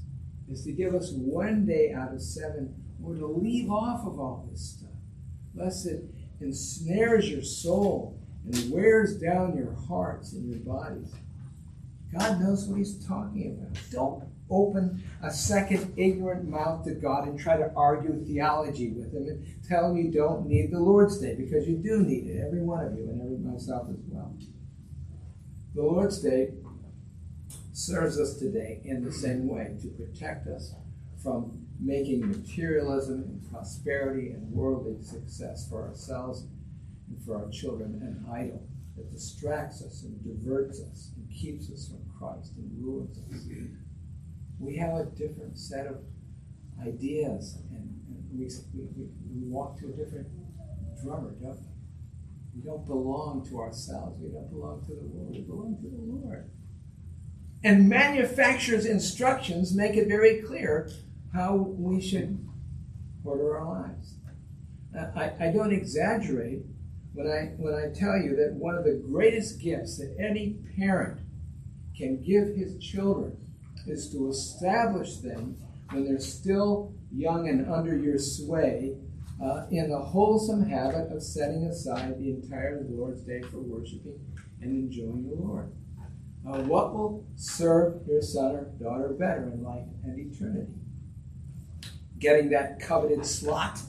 is 0.50 0.64
to 0.64 0.72
give 0.72 0.96
us 0.96 1.12
one 1.12 1.66
day 1.66 1.94
out 1.94 2.14
of 2.14 2.22
seven 2.22 2.74
or 3.04 3.16
to 3.16 3.28
leave 3.28 3.70
off 3.70 4.06
of 4.06 4.20
all 4.20 4.48
this 4.50 4.78
stuff, 4.78 4.90
lest 5.56 5.86
it 5.86 6.04
ensnares 6.42 7.30
your 7.30 7.44
soul 7.44 8.20
and 8.46 8.72
wears 8.72 9.18
down 9.18 9.56
your 9.56 9.74
hearts 9.88 10.34
and 10.34 10.50
your 10.50 10.60
bodies. 10.60 11.14
God 12.18 12.42
knows 12.42 12.66
what 12.66 12.78
He's 12.78 13.06
talking 13.06 13.58
about. 13.60 13.78
Don't 13.92 14.24
open 14.50 15.04
a 15.22 15.32
second 15.32 15.94
ignorant 15.96 16.50
mouth 16.50 16.84
to 16.86 16.92
God 16.96 17.28
and 17.28 17.40
try 17.40 17.56
to 17.56 17.72
argue 17.76 18.24
theology 18.26 18.90
with 18.90 19.14
Him 19.14 19.28
and 19.28 19.46
tell 19.68 19.92
Him 19.92 19.98
you 19.98 20.12
don't 20.12 20.48
need 20.48 20.72
the 20.72 20.80
Lord's 20.80 21.20
Day 21.20 21.36
because 21.36 21.68
you 21.68 21.78
do 21.78 22.02
need 22.02 22.28
it, 22.28 22.44
every 22.44 22.62
one 22.62 22.86
of 22.86 22.98
you, 22.98 23.04
and 23.04 23.22
every 23.22 23.38
myself 23.38 23.88
as 23.90 24.00
well. 24.08 24.34
The 25.76 25.84
Lord's 25.84 26.20
Day 26.20 26.54
serves 27.80 28.20
us 28.20 28.36
today 28.36 28.82
in 28.84 29.04
the 29.04 29.12
same 29.12 29.48
way 29.48 29.74
to 29.82 29.88
protect 29.90 30.48
us 30.48 30.74
from 31.24 31.66
making 31.80 32.28
materialism 32.28 33.24
and 33.24 33.52
prosperity 33.52 34.32
and 34.32 34.52
worldly 34.52 35.02
success 35.02 35.68
for 35.70 35.88
ourselves 35.88 36.46
and 37.08 37.24
for 37.24 37.38
our 37.38 37.50
children 37.50 38.00
an 38.02 38.26
idol 38.32 38.62
that 38.98 39.10
distracts 39.12 39.82
us 39.82 40.04
and 40.04 40.22
diverts 40.24 40.82
us 40.82 41.12
and 41.16 41.30
keeps 41.32 41.72
us 41.72 41.88
from 41.88 42.02
Christ 42.20 42.52
and 42.58 42.70
ruins 42.84 43.18
us. 43.18 43.46
We 44.60 44.76
have 44.76 44.96
a 44.96 45.06
different 45.06 45.58
set 45.58 45.88
of 45.88 46.02
ideas 46.86 47.60
and, 47.72 47.96
and 48.10 48.28
we, 48.30 48.50
we, 48.76 49.08
we 49.32 49.48
walk 49.48 49.80
to 49.80 49.86
a 49.86 49.92
different 49.92 50.28
drummer, 51.02 51.32
don't 51.42 51.62
we? 51.62 52.60
We 52.60 52.62
don't 52.66 52.86
belong 52.86 53.48
to 53.50 53.60
ourselves. 53.60 54.20
We 54.22 54.30
don't 54.32 54.50
belong 54.50 54.84
to 54.88 54.94
the 54.94 55.08
world. 55.08 55.32
We 55.32 55.42
belong 55.44 55.78
to 55.78 55.88
the 55.88 56.28
Lord. 56.28 56.52
And 57.64 57.90
manufacturer's 57.90 58.86
instructions 58.86 59.76
make 59.76 59.96
it 59.96 60.08
very 60.08 60.42
clear 60.42 60.90
how 61.34 61.56
we 61.56 62.02
should 62.02 62.48
order 63.24 63.58
our 63.58 63.82
lives. 63.82 64.16
I, 64.96 65.34
I 65.40 65.52
don't 65.52 65.74
exaggerate 65.74 66.62
when 67.14 67.28
I, 67.28 67.54
when 67.58 67.74
I 67.74 67.94
tell 67.94 68.18
you 68.18 68.36
that 68.38 68.54
one 68.54 68.76
of 68.76 68.86
the 68.86 69.04
greatest 69.06 69.60
gifts 69.60 69.98
that 69.98 70.16
any 70.20 70.58
parent 70.78 71.20
can 71.98 72.22
give 72.24 72.56
his 72.56 72.78
children 72.80 73.38
is 73.88 74.10
to 74.12 74.30
establish 74.30 75.18
them 75.18 75.58
when 75.92 76.06
they're 76.06 76.20
still 76.20 76.94
young 77.12 77.50
and 77.50 77.70
under 77.70 77.98
your 77.98 78.18
sway 78.18 78.96
uh, 79.44 79.66
in 79.72 79.90
the 79.90 80.00
wholesome 80.00 80.70
habit 80.70 81.12
of 81.12 81.24
setting 81.24 81.66
aside 81.66 82.20
the 82.20 82.30
entire 82.30 82.86
Lord's 82.90 83.22
Day 83.22 83.42
for 83.42 83.60
worshiping 83.60 84.20
and 84.62 84.72
enjoying 84.72 85.28
the 85.28 85.36
Lord. 85.36 85.72
What 86.44 86.94
will 86.94 87.26
serve 87.36 88.08
your 88.08 88.22
son 88.22 88.56
or 88.56 88.64
daughter 88.82 89.10
better 89.10 89.44
in 89.54 89.64
life 89.64 89.86
and 90.04 90.20
eternity? 90.20 90.74
Getting 92.18 92.50
that 92.50 92.80
coveted 92.80 93.26
slot 93.26 93.80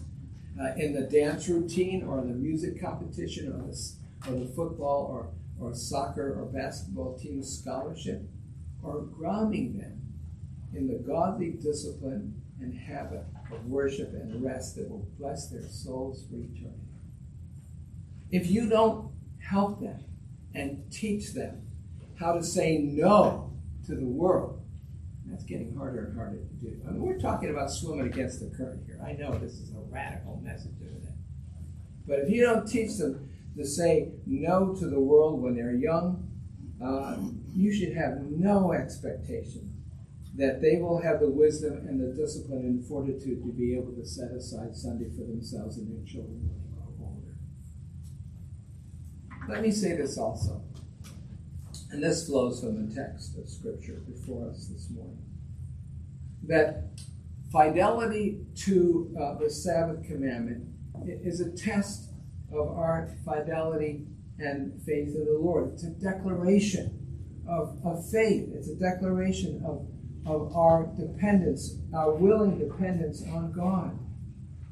uh, 0.60 0.72
in 0.76 0.92
the 0.92 1.02
dance 1.02 1.48
routine 1.48 2.04
or 2.04 2.20
the 2.20 2.34
music 2.34 2.80
competition 2.80 3.48
or 3.52 3.72
the, 3.72 4.30
or 4.30 4.44
the 4.44 4.52
football 4.52 5.06
or, 5.10 5.30
or 5.60 5.74
soccer 5.74 6.38
or 6.38 6.46
basketball 6.46 7.18
team 7.18 7.42
scholarship, 7.42 8.22
or 8.82 9.00
grounding 9.00 9.78
them 9.78 10.00
in 10.74 10.86
the 10.86 10.94
godly 10.94 11.50
discipline 11.50 12.40
and 12.60 12.78
habit 12.78 13.24
of 13.50 13.66
worship 13.66 14.12
and 14.12 14.44
rest 14.44 14.76
that 14.76 14.88
will 14.88 15.06
bless 15.18 15.48
their 15.48 15.62
souls 15.62 16.24
for 16.28 16.36
eternity. 16.36 16.76
If 18.30 18.50
you 18.50 18.68
don't 18.68 19.10
help 19.38 19.80
them 19.80 20.04
and 20.54 20.84
teach 20.90 21.32
them 21.32 21.62
how 22.20 22.34
to 22.34 22.42
say 22.42 22.78
no 22.78 23.50
to 23.86 23.94
the 23.94 24.04
world. 24.04 24.60
That's 25.24 25.44
getting 25.44 25.74
harder 25.74 26.06
and 26.06 26.16
harder 26.16 26.38
to 26.38 26.54
do. 26.60 26.80
I 26.86 26.90
mean, 26.90 27.02
we're 27.02 27.18
talking 27.18 27.50
about 27.50 27.70
swimming 27.70 28.06
against 28.06 28.40
the 28.40 28.54
current 28.54 28.82
here. 28.84 29.00
I 29.04 29.12
know 29.12 29.32
this 29.38 29.54
is 29.54 29.72
a 29.72 29.80
radical 29.88 30.40
message, 30.44 30.74
isn't 30.84 31.02
it? 31.02 31.14
But 32.06 32.18
if 32.20 32.30
you 32.30 32.42
don't 32.42 32.66
teach 32.66 32.96
them 32.98 33.30
to 33.56 33.64
say 33.64 34.12
no 34.26 34.74
to 34.74 34.86
the 34.86 35.00
world 35.00 35.40
when 35.40 35.54
they're 35.54 35.74
young, 35.74 36.28
uh, 36.84 37.16
you 37.54 37.72
should 37.72 37.94
have 37.96 38.22
no 38.22 38.72
expectation 38.72 39.72
that 40.36 40.60
they 40.60 40.76
will 40.76 41.00
have 41.00 41.20
the 41.20 41.28
wisdom 41.28 41.72
and 41.88 42.00
the 42.00 42.14
discipline 42.14 42.60
and 42.60 42.84
fortitude 42.84 43.42
to 43.42 43.52
be 43.52 43.74
able 43.76 43.92
to 43.92 44.04
set 44.04 44.30
aside 44.30 44.74
Sunday 44.74 45.08
for 45.10 45.24
themselves 45.24 45.76
and 45.78 45.88
their 45.90 46.04
children 46.06 46.40
when 46.42 46.56
they 46.58 46.68
grow 46.74 46.86
older. 47.06 47.34
Let 49.48 49.62
me 49.62 49.70
say 49.70 49.96
this 49.96 50.18
also. 50.18 50.62
And 51.90 52.02
this 52.02 52.26
flows 52.26 52.60
from 52.60 52.88
the 52.88 52.94
text 52.94 53.36
of 53.36 53.48
Scripture 53.48 54.02
before 54.08 54.48
us 54.50 54.68
this 54.68 54.88
morning. 54.90 55.18
That 56.44 57.00
fidelity 57.50 58.46
to 58.66 59.14
uh, 59.20 59.34
the 59.38 59.50
Sabbath 59.50 60.04
commandment 60.04 60.68
is 61.04 61.40
a 61.40 61.50
test 61.50 62.10
of 62.52 62.68
our 62.68 63.10
fidelity 63.24 64.06
and 64.38 64.80
faith 64.82 65.08
of 65.08 65.26
the 65.26 65.38
Lord. 65.40 65.72
It's 65.72 65.84
a 65.84 65.90
declaration 65.90 66.96
of, 67.48 67.78
of 67.84 68.08
faith, 68.10 68.50
it's 68.54 68.68
a 68.68 68.76
declaration 68.76 69.62
of, 69.66 69.86
of 70.26 70.54
our 70.56 70.88
dependence, 70.96 71.76
our 71.94 72.12
willing 72.12 72.58
dependence 72.58 73.22
on 73.22 73.52
God. 73.52 73.98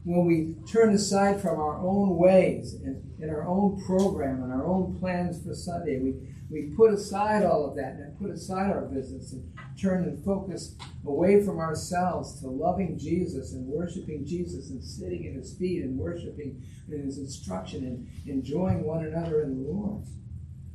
When 0.05 0.27
we 0.27 0.55
turn 0.71 0.95
aside 0.95 1.41
from 1.41 1.59
our 1.61 1.79
own 1.79 2.17
ways 2.17 2.75
and 2.75 3.03
in 3.21 3.31
our 3.31 3.47
own 3.47 3.83
program 3.85 4.43
and 4.43 4.53
our 4.53 4.65
own 4.65 4.99
plans 4.99 5.45
for 5.45 5.55
Sunday, 5.55 5.99
we, 5.99 6.15
we 6.51 6.75
put 6.77 6.93
aside 6.93 7.45
all 7.45 7.69
of 7.69 7.77
that 7.77 7.95
and 7.95 8.19
put 8.19 8.31
aside 8.31 8.71
our 8.71 8.83
business 8.83 9.33
and 9.33 9.53
turn 9.81 10.05
and 10.05 10.25
focus 10.25 10.77
away 11.07 11.45
from 11.45 11.59
ourselves 11.59 12.41
to 12.41 12.47
loving 12.47 12.99
Jesus 12.99 13.53
and 13.53 13.67
worshiping 13.67 14.25
Jesus 14.25 14.71
and 14.71 14.83
sitting 14.83 15.27
at 15.27 15.35
his 15.35 15.55
feet 15.55 15.83
and 15.83 15.99
worshiping 15.99 16.63
in 16.91 17.05
his 17.05 17.19
instruction 17.19 17.85
and 17.85 18.09
enjoying 18.27 18.85
one 18.85 19.05
another 19.05 19.43
in 19.43 19.63
the 19.63 19.71
Lord. 19.71 20.05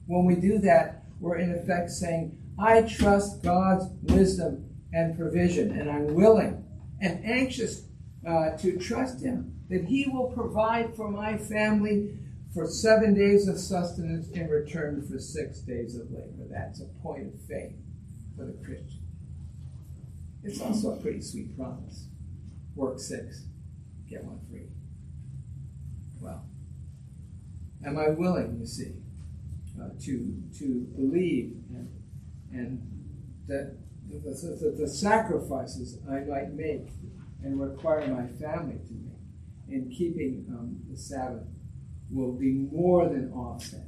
When 0.06 0.26
we 0.26 0.36
do 0.36 0.60
that, 0.60 1.06
we're 1.20 1.38
in 1.38 1.52
effect 1.52 1.90
saying, 1.90 2.38
I 2.60 2.82
trust 2.82 3.42
God's 3.42 3.86
wisdom 4.04 4.70
and 4.92 5.18
provision, 5.18 5.80
and 5.80 5.90
I'm 5.90 6.14
willing 6.14 6.64
and 7.02 7.24
anxious 7.26 7.82
uh, 8.28 8.52
to 8.58 8.78
trust 8.78 9.22
Him 9.22 9.54
that 9.70 9.86
He 9.86 10.08
will 10.08 10.32
provide 10.32 10.96
for 10.96 11.10
my 11.10 11.38
family 11.38 12.18
for 12.54 12.68
seven 12.68 13.14
days 13.14 13.48
of 13.48 13.58
sustenance 13.58 14.30
in 14.30 14.48
return 14.48 15.06
for 15.10 15.18
six 15.18 15.60
days 15.60 15.96
of 15.96 16.12
labor. 16.12 16.48
That's 16.50 16.82
a 16.82 16.86
point 17.02 17.34
of 17.34 17.42
faith 17.48 17.74
for 18.38 18.46
the 18.46 18.54
Christian. 18.64 19.02
It's 20.44 20.62
also 20.62 20.92
a 20.92 20.98
pretty 20.98 21.22
sweet 21.22 21.58
promise. 21.58 22.08
Work 22.76 23.00
six, 23.00 23.46
get 24.10 24.24
one 24.24 24.40
free. 24.50 24.68
Well, 26.20 26.46
am 27.86 27.98
I 27.98 28.10
willing, 28.10 28.58
you 28.60 28.66
see, 28.66 28.94
uh, 29.82 29.90
to, 30.02 30.44
to 30.60 30.88
believe 30.96 31.56
and, 31.70 31.90
and 32.52 32.82
that 33.48 33.78
the, 34.08 34.20
the, 34.20 34.76
the, 34.80 34.88
sacrifices 34.88 35.98
I 36.10 36.20
might 36.20 36.54
make 36.54 36.90
and 37.44 37.60
require 37.60 38.08
my 38.08 38.28
family 38.40 38.78
to 38.88 38.94
make 38.94 39.14
in 39.70 39.90
keeping 39.90 40.46
um, 40.50 40.78
the 40.90 40.98
Sabbath 40.98 41.48
will 42.10 42.34
be 42.34 42.52
more 42.52 43.10
than 43.10 43.32
offset 43.32 43.88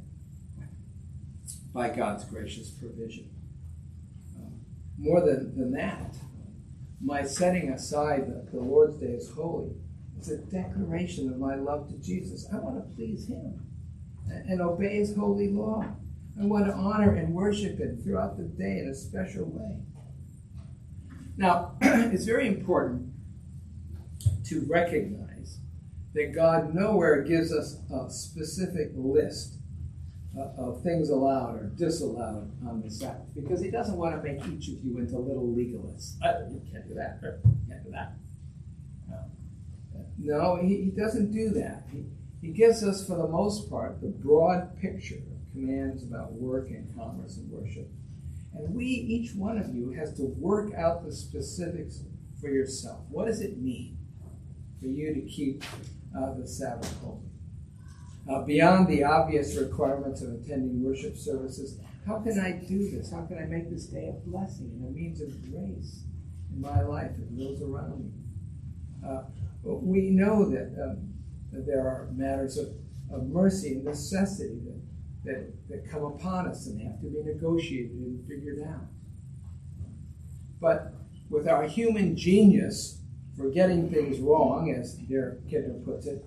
by 1.73 1.89
God's 1.89 2.23
gracious 2.25 2.69
provision. 2.69 3.29
Um, 4.37 4.61
more 4.97 5.21
than, 5.21 5.55
than 5.57 5.71
that, 5.73 6.15
my 7.01 7.23
setting 7.23 7.69
aside 7.69 8.27
the, 8.27 8.49
the 8.51 8.63
Lord's 8.63 8.97
Day 8.97 9.13
as 9.15 9.29
holy 9.29 9.71
is 10.19 10.31
a 10.31 10.37
declaration 10.37 11.29
of 11.29 11.37
my 11.37 11.55
love 11.55 11.89
to 11.89 11.97
Jesus. 11.97 12.47
I 12.51 12.57
want 12.57 12.77
to 12.77 12.95
please 12.95 13.27
Him 13.27 13.59
and, 14.29 14.49
and 14.49 14.61
obey 14.61 14.97
His 14.97 15.15
holy 15.15 15.51
law. 15.51 15.85
I 16.41 16.45
want 16.45 16.65
to 16.65 16.73
honor 16.73 17.13
and 17.15 17.33
worship 17.33 17.77
Him 17.77 18.01
throughout 18.01 18.37
the 18.37 18.43
day 18.43 18.79
in 18.79 18.89
a 18.89 18.95
special 18.95 19.45
way. 19.45 19.77
Now, 21.37 21.75
it's 21.81 22.25
very 22.25 22.47
important 22.47 23.11
to 24.45 24.65
recognize 24.67 25.59
that 26.13 26.33
God 26.33 26.73
nowhere 26.73 27.23
gives 27.23 27.51
us 27.51 27.77
a 27.91 28.09
specific 28.09 28.91
list 28.95 29.55
uh, 30.37 30.49
of 30.57 30.83
things 30.83 31.09
allowed 31.09 31.55
or 31.55 31.71
disallowed 31.75 32.51
on 32.67 32.81
the 32.81 32.89
Sabbath 32.89 33.33
because 33.35 33.61
He 33.61 33.69
doesn't 33.69 33.97
want 33.97 34.15
to 34.15 34.23
make 34.23 34.45
each 34.47 34.69
of 34.69 34.83
you 34.83 34.97
into 34.99 35.17
little 35.17 35.47
legalists. 35.47 36.15
Uh, 36.23 36.47
you 36.49 36.61
can't 36.71 36.87
do 36.87 36.93
that. 36.95 37.19
You 37.21 37.57
can't 37.67 37.83
do 37.83 37.91
that. 37.91 38.13
No, 40.17 40.57
he, 40.57 40.81
he 40.83 40.89
doesn't 40.91 41.31
do 41.31 41.49
that. 41.49 41.83
He, 41.91 42.05
he 42.41 42.51
gives 42.51 42.83
us, 42.83 43.05
for 43.05 43.17
the 43.17 43.27
most 43.27 43.69
part, 43.69 44.01
the 44.01 44.07
broad 44.07 44.79
picture 44.79 45.15
of 45.15 45.51
commands 45.51 46.03
about 46.03 46.33
work 46.33 46.69
and 46.69 46.93
commerce 46.95 47.37
and 47.37 47.49
worship. 47.51 47.87
And 48.53 48.73
we, 48.73 48.85
each 48.85 49.35
one 49.35 49.57
of 49.57 49.73
you, 49.75 49.91
has 49.91 50.13
to 50.15 50.23
work 50.23 50.73
out 50.73 51.05
the 51.05 51.11
specifics 51.11 52.01
for 52.39 52.49
yourself. 52.49 53.01
What 53.09 53.27
does 53.27 53.41
it 53.41 53.57
mean 53.57 53.97
for 54.79 54.87
you 54.87 55.13
to 55.13 55.21
keep 55.21 55.63
uh, 56.17 56.33
the 56.33 56.47
Sabbath 56.47 56.97
holy? 57.01 57.19
Uh, 58.29 58.41
beyond 58.43 58.87
the 58.87 59.03
obvious 59.03 59.55
requirements 59.55 60.21
of 60.21 60.29
attending 60.33 60.83
worship 60.83 61.15
services, 61.15 61.79
how 62.07 62.19
can 62.19 62.39
I 62.39 62.51
do 62.51 62.89
this? 62.91 63.11
How 63.11 63.25
can 63.25 63.37
I 63.37 63.45
make 63.45 63.69
this 63.69 63.85
day 63.85 64.09
a 64.09 64.29
blessing 64.29 64.71
and 64.75 64.87
a 64.87 64.91
means 64.91 65.21
of 65.21 65.29
grace 65.51 66.03
in 66.53 66.61
my 66.61 66.81
life 66.81 67.11
and 67.17 67.39
those 67.39 67.61
around 67.61 68.05
me? 68.05 68.11
Uh, 69.07 69.23
we 69.63 70.09
know 70.09 70.49
that, 70.49 70.73
um, 70.81 71.13
that, 71.51 71.65
there 71.65 71.81
are 71.81 72.09
matters 72.13 72.57
of, 72.57 72.69
of 73.11 73.27
mercy 73.27 73.73
and 73.73 73.85
necessity 73.85 74.59
that, 74.65 74.81
that, 75.23 75.69
that 75.69 75.91
come 75.91 76.03
upon 76.03 76.47
us 76.47 76.67
and 76.67 76.81
have 76.81 76.99
to 77.01 77.07
be 77.07 77.21
negotiated 77.23 77.91
and 77.91 78.27
figured 78.27 78.67
out. 78.67 78.85
But 80.59 80.93
with 81.29 81.47
our 81.47 81.63
human 81.63 82.15
genius 82.15 83.01
for 83.37 83.49
getting 83.49 83.89
things 83.89 84.19
wrong, 84.19 84.73
as 84.77 84.93
Derek 84.93 85.47
Kidner 85.47 85.83
puts 85.83 86.07
it, 86.07 86.23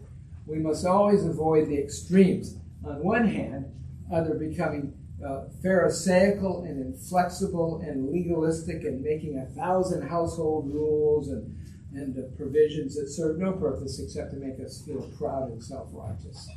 we 0.47 0.59
must 0.59 0.85
always 0.87 1.25
avoid 1.25 1.68
the 1.68 1.79
extremes. 1.79 2.57
On 2.85 3.03
one 3.03 3.27
hand, 3.29 3.66
either 4.12 4.35
becoming 4.35 4.94
uh, 5.25 5.44
pharisaical 5.62 6.64
and 6.64 6.81
inflexible 6.81 7.81
and 7.85 8.11
legalistic 8.11 8.85
and 8.85 9.03
making 9.03 9.38
a 9.38 9.47
thousand 9.47 10.09
household 10.09 10.73
rules 10.73 11.29
and, 11.29 11.57
and 11.92 12.16
uh, 12.16 12.29
provisions 12.37 12.94
that 12.94 13.09
serve 13.09 13.38
no 13.38 13.53
purpose 13.53 13.99
except 13.99 14.31
to 14.31 14.37
make 14.37 14.61
us 14.64 14.83
feel 14.83 15.03
proud 15.18 15.51
and 15.51 15.62
self 15.62 15.88
righteous. 15.92 16.49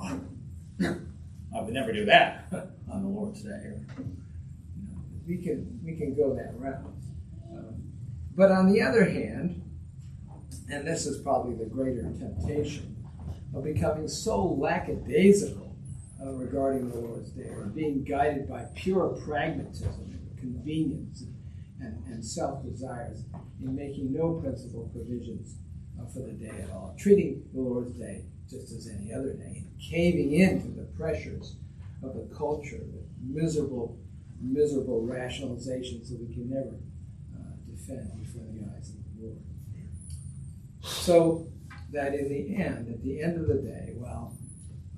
I 0.00 1.60
would 1.60 1.74
never 1.74 1.92
do 1.92 2.04
that 2.06 2.46
on 2.92 3.02
the 3.02 3.08
Lord's 3.08 3.42
Day. 3.42 3.72
we 5.26 5.38
can 5.38 5.80
we 5.84 5.94
can 5.96 6.14
go 6.14 6.34
that 6.34 6.52
route. 6.58 6.93
But 8.36 8.50
on 8.50 8.72
the 8.72 8.82
other 8.82 9.04
hand, 9.04 9.62
and 10.70 10.86
this 10.86 11.06
is 11.06 11.18
probably 11.18 11.54
the 11.54 11.70
greater 11.70 12.02
temptation 12.02 12.96
of 13.54 13.64
becoming 13.64 14.08
so 14.08 14.44
lackadaisical 14.44 15.76
uh, 16.20 16.32
regarding 16.32 16.90
the 16.90 16.96
Lord's 16.96 17.30
Day, 17.30 17.48
or 17.50 17.66
being 17.66 18.02
guided 18.02 18.48
by 18.48 18.66
pure 18.74 19.08
pragmatism 19.24 20.10
and 20.10 20.38
convenience 20.38 21.24
and, 21.80 22.04
and 22.06 22.24
self 22.24 22.64
desires 22.64 23.22
in 23.62 23.74
making 23.74 24.12
no 24.12 24.40
principal 24.40 24.90
provisions 24.92 25.56
uh, 26.00 26.06
for 26.06 26.20
the 26.20 26.32
day 26.32 26.62
at 26.62 26.70
all, 26.70 26.94
treating 26.98 27.44
the 27.52 27.60
Lord's 27.60 27.92
Day 27.92 28.24
just 28.48 28.72
as 28.72 28.88
any 28.88 29.12
other 29.12 29.32
day, 29.32 29.64
and 29.64 29.80
caving 29.80 30.32
into 30.32 30.68
the 30.68 30.84
pressures 30.96 31.56
of 32.02 32.14
the 32.14 32.34
culture, 32.34 32.78
the 32.78 33.02
miserable, 33.22 33.98
miserable 34.40 35.06
rationalizations 35.06 36.10
that 36.10 36.20
we 36.20 36.34
can 36.34 36.50
never 36.50 36.76
defend 37.86 38.10
before 38.20 38.46
the 38.52 38.64
eyes 38.76 38.90
of 38.90 38.96
the 39.04 39.26
Lord. 39.26 39.38
So 40.82 41.48
that 41.92 42.14
in 42.14 42.28
the 42.28 42.56
end, 42.56 42.88
at 42.88 43.02
the 43.02 43.22
end 43.22 43.40
of 43.40 43.48
the 43.48 43.62
day, 43.62 43.94
well, 43.96 44.36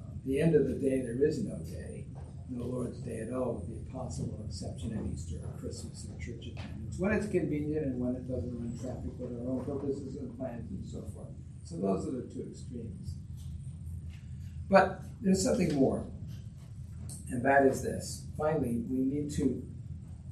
uh, 0.01 0.11
the 0.25 0.40
end 0.40 0.55
of 0.55 0.66
the 0.66 0.75
day, 0.75 1.01
there 1.01 1.27
is 1.27 1.42
no 1.42 1.59
day, 1.59 2.07
no 2.49 2.64
Lord's 2.64 2.99
Day 2.99 3.20
at 3.20 3.33
all, 3.33 3.55
with 3.55 3.87
the 3.87 3.92
possible 3.92 4.44
exception 4.46 4.96
of 4.96 5.12
Easter 5.12 5.37
or 5.44 5.59
Christmas 5.59 6.07
or 6.09 6.18
church 6.18 6.46
attendance, 6.46 6.99
when 6.99 7.12
it's 7.12 7.27
convenient 7.27 7.87
and 7.87 8.01
when 8.01 8.14
it 8.14 8.29
doesn't 8.29 8.55
run 8.57 8.79
traffic 8.79 9.18
with 9.18 9.33
our 9.33 9.51
own 9.51 9.64
purposes 9.64 10.16
and 10.16 10.37
plans 10.38 10.70
and 10.70 10.87
so 10.87 11.03
forth. 11.12 11.29
So 11.64 11.77
those 11.77 12.07
are 12.07 12.12
the 12.12 12.22
two 12.33 12.46
extremes. 12.51 13.14
But 14.70 15.03
there's 15.20 15.42
something 15.42 15.75
more, 15.75 16.07
and 17.31 17.44
that 17.44 17.66
is 17.66 17.83
this. 17.83 18.27
Finally, 18.38 18.85
we 18.88 18.99
need 18.99 19.31
to 19.33 19.62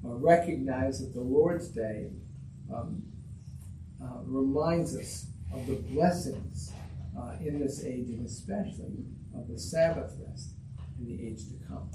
uh, 0.04 0.14
recognize 0.14 1.00
that 1.00 1.14
the 1.14 1.20
Lord's 1.20 1.68
Day 1.68 2.10
um, 2.72 3.02
uh, 4.02 4.20
reminds 4.24 4.96
us 4.96 5.26
of 5.52 5.66
the 5.66 5.74
blessings 5.74 6.72
uh, 7.18 7.32
in 7.40 7.58
this 7.60 7.84
age, 7.84 8.08
and 8.08 8.26
especially 8.26 9.06
of 9.36 9.48
the 9.48 9.58
Sabbath 9.58 10.14
rest 10.26 10.50
in 10.98 11.06
the 11.06 11.26
age 11.26 11.46
to 11.48 11.54
come. 11.66 11.90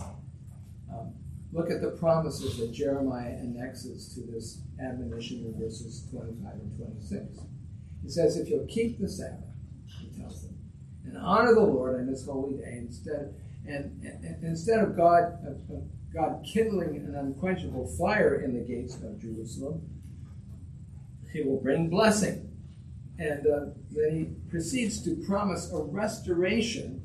Um, 0.91 1.13
look 1.51 1.69
at 1.69 1.81
the 1.81 1.91
promises 1.91 2.57
that 2.57 2.71
Jeremiah 2.71 3.31
annexes 3.31 4.13
to 4.15 4.31
this 4.31 4.61
admonition 4.81 5.45
in 5.45 5.59
verses 5.59 6.07
25 6.11 6.53
and 6.53 6.77
26. 6.77 7.39
He 8.01 8.09
says, 8.09 8.37
If 8.37 8.49
you'll 8.49 8.67
keep 8.67 8.99
the 8.99 9.09
Sabbath, 9.09 9.45
he 9.99 10.09
tells 10.19 10.43
them, 10.43 10.57
and 11.05 11.17
honor 11.17 11.53
the 11.53 11.61
Lord 11.61 11.99
on 11.99 12.07
His 12.07 12.25
holy 12.25 12.57
day 12.57 12.77
instead. 12.77 13.35
And, 13.67 14.01
and, 14.03 14.23
and 14.23 14.43
instead 14.43 14.79
of 14.79 14.95
God, 14.95 15.37
uh, 15.45 15.75
God 16.13 16.43
kindling 16.43 16.95
an 16.95 17.15
unquenchable 17.15 17.87
fire 17.97 18.41
in 18.41 18.53
the 18.53 18.61
gates 18.61 18.95
of 18.95 19.19
Jerusalem, 19.19 19.81
He 21.31 21.41
will 21.41 21.59
bring 21.59 21.89
blessing. 21.89 22.45
And 23.17 23.45
uh, 23.45 23.65
then 23.91 24.15
He 24.15 24.49
proceeds 24.49 25.03
to 25.03 25.15
promise 25.27 25.71
a 25.71 25.81
restoration 25.81 27.01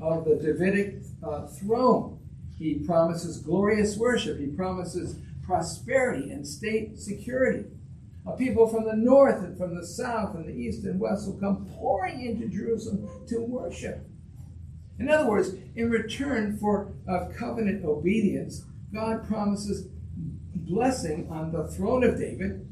of 0.00 0.24
the 0.24 0.36
Davidic 0.36 1.02
uh, 1.22 1.46
throne. 1.46 2.18
He 2.58 2.74
promises 2.86 3.38
glorious 3.38 3.96
worship. 3.96 4.38
He 4.38 4.46
promises 4.46 5.16
prosperity 5.42 6.30
and 6.30 6.46
state 6.46 6.98
security. 6.98 7.64
Uh, 8.26 8.32
people 8.32 8.68
from 8.68 8.84
the 8.84 8.94
north 8.94 9.42
and 9.42 9.56
from 9.56 9.74
the 9.74 9.86
south 9.86 10.34
and 10.34 10.46
the 10.46 10.52
east 10.52 10.84
and 10.84 11.00
west 11.00 11.26
will 11.26 11.40
come 11.40 11.66
pouring 11.74 12.20
into 12.20 12.48
Jerusalem 12.48 13.08
to 13.28 13.40
worship. 13.40 14.06
In 14.98 15.08
other 15.08 15.28
words, 15.28 15.54
in 15.74 15.90
return 15.90 16.58
for 16.58 16.92
uh, 17.08 17.28
covenant 17.34 17.84
obedience, 17.84 18.64
God 18.92 19.26
promises 19.26 19.88
blessing 20.54 21.28
on 21.30 21.52
the 21.52 21.66
throne 21.68 22.04
of 22.04 22.18
David, 22.18 22.69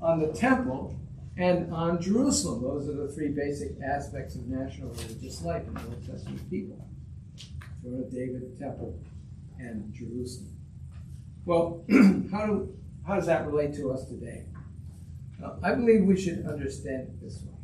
on 0.00 0.20
the 0.20 0.32
temple, 0.32 0.98
and 1.36 1.72
on 1.72 2.00
Jerusalem. 2.00 2.62
Those 2.62 2.88
are 2.88 3.06
the 3.06 3.12
three 3.12 3.28
basic 3.28 3.80
aspects 3.80 4.34
of 4.34 4.46
national 4.48 4.90
religious 4.90 5.42
life 5.42 5.66
in 5.66 5.74
the 5.74 5.80
Old 5.80 6.06
Testament 6.06 6.50
people 6.50 6.88
throne 7.82 8.02
of 8.02 8.10
David, 8.10 8.42
the 8.42 8.58
temple, 8.58 8.98
and 9.58 9.92
Jerusalem. 9.92 10.56
Well, 11.44 11.84
how, 12.30 12.46
do, 12.46 12.76
how 13.06 13.14
does 13.14 13.26
that 13.26 13.46
relate 13.46 13.74
to 13.74 13.92
us 13.92 14.04
today? 14.04 14.44
I 15.62 15.74
believe 15.74 16.02
we 16.02 16.20
should 16.20 16.44
understand 16.46 17.02
it 17.02 17.20
this 17.22 17.40
way 17.42 17.54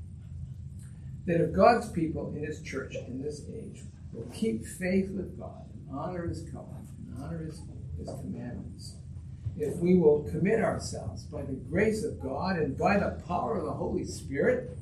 that 1.27 1.40
if 1.40 1.53
God's 1.53 1.88
people 1.88 2.33
in 2.37 2.44
His 2.44 2.61
church 2.61 2.94
in 2.94 3.20
this 3.20 3.42
age 3.53 3.83
will 4.12 4.31
keep 4.33 4.64
faith 4.64 5.11
with 5.11 5.38
God 5.38 5.64
and 5.73 5.99
honor 5.99 6.29
His 6.29 6.42
covenant 6.42 6.88
and 7.09 7.23
honor 7.23 7.44
His, 7.44 7.61
his 7.99 8.09
commandments, 8.20 8.94
if 9.59 9.77
we 9.77 9.97
will 9.97 10.29
commit 10.31 10.61
ourselves 10.61 11.25
by 11.25 11.43
the 11.43 11.53
grace 11.53 12.05
of 12.05 12.21
God 12.21 12.57
and 12.57 12.77
by 12.77 12.99
the 12.99 13.23
power 13.27 13.57
of 13.57 13.64
the 13.64 13.73
Holy 13.73 14.05
Spirit 14.05 14.77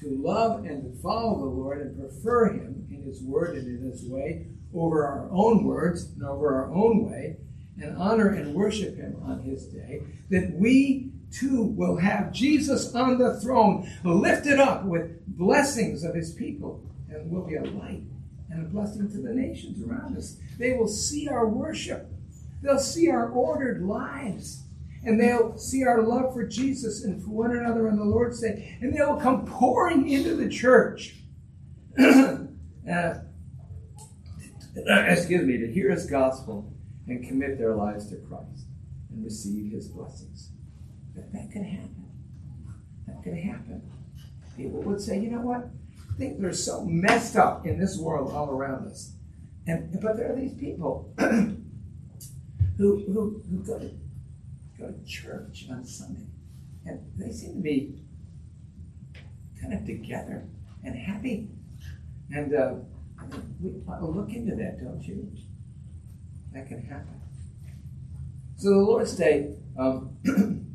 to 0.00 0.08
love 0.10 0.64
and 0.64 0.82
to 0.82 1.02
follow 1.02 1.38
the 1.38 1.44
Lord 1.44 1.80
and 1.80 1.98
prefer 1.98 2.52
Him 2.52 2.86
in 2.90 3.02
His 3.02 3.22
word 3.22 3.56
and 3.56 3.66
in 3.66 3.90
His 3.90 4.04
way 4.04 4.46
over 4.74 5.06
our 5.06 5.28
own 5.30 5.64
words 5.64 6.12
and 6.14 6.22
over 6.24 6.54
our 6.54 6.72
own 6.72 7.10
way, 7.10 7.36
and 7.80 7.96
honor 7.96 8.28
and 8.28 8.54
worship 8.54 8.96
Him 8.96 9.16
on 9.24 9.40
His 9.40 9.66
day, 9.66 10.02
that 10.30 10.52
we 10.54 11.12
too 11.30 11.62
will 11.62 11.96
have 11.96 12.32
Jesus 12.32 12.94
on 12.94 13.18
the 13.18 13.38
throne, 13.40 13.90
lifted 14.04 14.58
up 14.58 14.84
with 14.84 15.26
blessings 15.26 16.04
of 16.04 16.14
His 16.14 16.32
people, 16.32 16.82
and 17.10 17.30
will 17.30 17.46
be 17.46 17.56
a 17.56 17.64
light 17.64 18.02
and 18.50 18.66
a 18.66 18.68
blessing 18.68 19.10
to 19.10 19.18
the 19.18 19.32
nations 19.32 19.82
around 19.86 20.16
us. 20.16 20.36
They 20.58 20.72
will 20.74 20.88
see 20.88 21.28
our 21.28 21.46
worship 21.46 22.10
They'll 22.62 22.78
see 22.78 23.10
our 23.10 23.28
ordered 23.30 23.82
lives. 23.82 24.64
And 25.04 25.20
they'll 25.20 25.56
see 25.56 25.84
our 25.84 26.02
love 26.02 26.34
for 26.34 26.44
Jesus 26.44 27.04
and 27.04 27.22
for 27.22 27.30
one 27.30 27.56
another 27.56 27.86
and 27.86 27.98
the 27.98 28.04
Lord's 28.04 28.40
Day. 28.40 28.76
And 28.80 28.92
they'll 28.92 29.20
come 29.20 29.46
pouring 29.46 30.08
into 30.08 30.34
the 30.34 30.48
church. 30.48 31.14
uh, 31.98 32.44
excuse 34.76 35.46
me, 35.46 35.58
to 35.58 35.72
hear 35.72 35.90
his 35.90 36.06
gospel 36.06 36.72
and 37.06 37.26
commit 37.26 37.56
their 37.56 37.76
lives 37.76 38.10
to 38.10 38.16
Christ 38.16 38.66
and 39.10 39.24
receive 39.24 39.70
his 39.70 39.88
blessings. 39.88 40.50
That, 41.14 41.32
that 41.32 41.50
can 41.52 41.64
happen. 41.64 42.04
That 43.06 43.22
can 43.22 43.36
happen. 43.36 43.82
People 44.56 44.82
would 44.82 45.00
say, 45.00 45.20
you 45.20 45.30
know 45.30 45.40
what? 45.40 45.68
Things 46.18 46.42
are 46.42 46.52
so 46.52 46.84
messed 46.84 47.36
up 47.36 47.66
in 47.66 47.78
this 47.78 47.96
world 47.96 48.32
all 48.32 48.50
around 48.50 48.88
us. 48.88 49.12
And 49.66 50.00
but 50.00 50.16
there 50.16 50.32
are 50.32 50.36
these 50.36 50.54
people 50.54 51.14
who, 52.76 53.02
who, 53.06 53.42
who 53.50 53.58
go, 53.64 53.78
to, 53.78 53.90
go 54.78 54.90
to 54.90 55.04
church 55.04 55.66
on 55.70 55.84
Sunday. 55.84 56.26
And 56.84 57.00
they 57.16 57.32
seem 57.32 57.54
to 57.56 57.60
be 57.60 58.02
kind 59.60 59.72
of 59.72 59.84
together 59.84 60.44
and 60.84 60.94
happy. 60.94 61.48
And 62.30 62.54
uh, 62.54 62.74
we 63.60 63.70
ought 63.88 64.00
to 64.00 64.06
look 64.06 64.30
into 64.30 64.54
that, 64.56 64.82
don't 64.82 65.02
you? 65.02 65.30
That 66.52 66.68
can 66.68 66.82
happen. 66.82 67.20
So 68.56 68.70
the 68.70 68.76
Lord's 68.76 69.16
Day 69.16 69.54
um, 69.78 70.16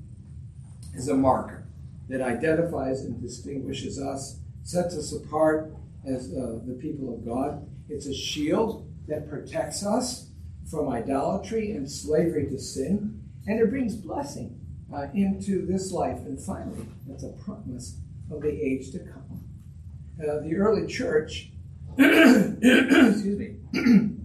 is 0.94 1.08
a 1.08 1.16
marker 1.16 1.66
that 2.10 2.22
identifies 2.22 3.02
and 3.02 3.22
distinguishes 3.22 4.00
us, 4.00 4.40
sets 4.64 4.96
us 4.96 5.14
apart 5.14 5.74
as 6.06 6.32
uh, 6.34 6.60
the 6.66 6.78
people 6.80 7.14
of 7.14 7.26
God. 7.26 7.68
It's 7.90 8.06
a 8.06 8.14
shield 8.14 8.88
that 9.08 9.30
protects 9.30 9.86
us 9.86 10.31
from 10.72 10.88
idolatry 10.88 11.72
and 11.72 11.92
slavery 11.92 12.48
to 12.48 12.58
sin, 12.58 13.22
and 13.46 13.60
it 13.60 13.70
brings 13.70 13.96
blessing 13.96 14.58
uh, 14.94 15.08
into 15.14 15.66
this 15.66 15.92
life. 15.92 16.20
And 16.20 16.42
finally, 16.42 16.88
it's 17.10 17.24
a 17.24 17.34
promise 17.44 17.98
of 18.32 18.42
the 18.42 18.50
age 18.50 18.92
to 18.92 19.00
come. 19.00 19.44
Uh, 20.18 20.40
the 20.40 20.56
early 20.56 20.88
church, 20.88 21.50
excuse 21.98 23.38
me, 23.38 23.58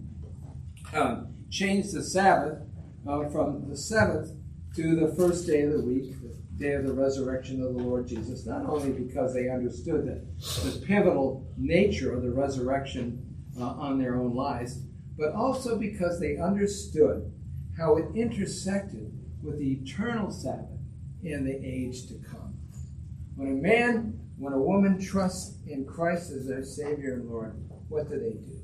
um, 0.93 1.27
changed 1.49 1.93
the 1.93 2.03
Sabbath 2.03 2.59
uh, 3.07 3.27
from 3.29 3.69
the 3.69 3.75
seventh 3.75 4.31
to 4.75 4.95
the 4.95 5.13
first 5.15 5.45
day 5.47 5.63
of 5.63 5.73
the 5.73 5.81
week, 5.81 6.13
the 6.21 6.63
day 6.63 6.73
of 6.73 6.85
the 6.85 6.93
resurrection 6.93 7.61
of 7.61 7.73
the 7.73 7.83
Lord 7.83 8.07
Jesus, 8.07 8.45
not 8.45 8.65
only 8.65 8.91
because 8.91 9.33
they 9.33 9.49
understood 9.49 10.07
that 10.07 10.39
the 10.63 10.85
pivotal 10.85 11.45
nature 11.57 12.13
of 12.13 12.21
the 12.21 12.31
resurrection 12.31 13.35
uh, 13.59 13.63
on 13.63 13.97
their 13.97 14.15
own 14.15 14.35
lives, 14.35 14.79
but 15.17 15.33
also 15.33 15.77
because 15.77 16.19
they 16.19 16.37
understood 16.37 17.31
how 17.77 17.97
it 17.97 18.05
intersected 18.15 19.11
with 19.41 19.59
the 19.59 19.73
eternal 19.73 20.31
Sabbath 20.31 20.79
in 21.23 21.45
the 21.45 21.55
age 21.65 22.07
to 22.07 22.15
come. 22.29 22.53
When 23.35 23.49
a 23.49 23.61
man, 23.61 24.19
when 24.37 24.53
a 24.53 24.59
woman 24.59 24.99
trusts 24.99 25.57
in 25.67 25.85
Christ 25.85 26.31
as 26.31 26.47
their 26.47 26.63
Savior 26.63 27.15
and 27.15 27.29
Lord, 27.29 27.55
what 27.89 28.09
do 28.09 28.19
they 28.19 28.33
do? 28.33 28.61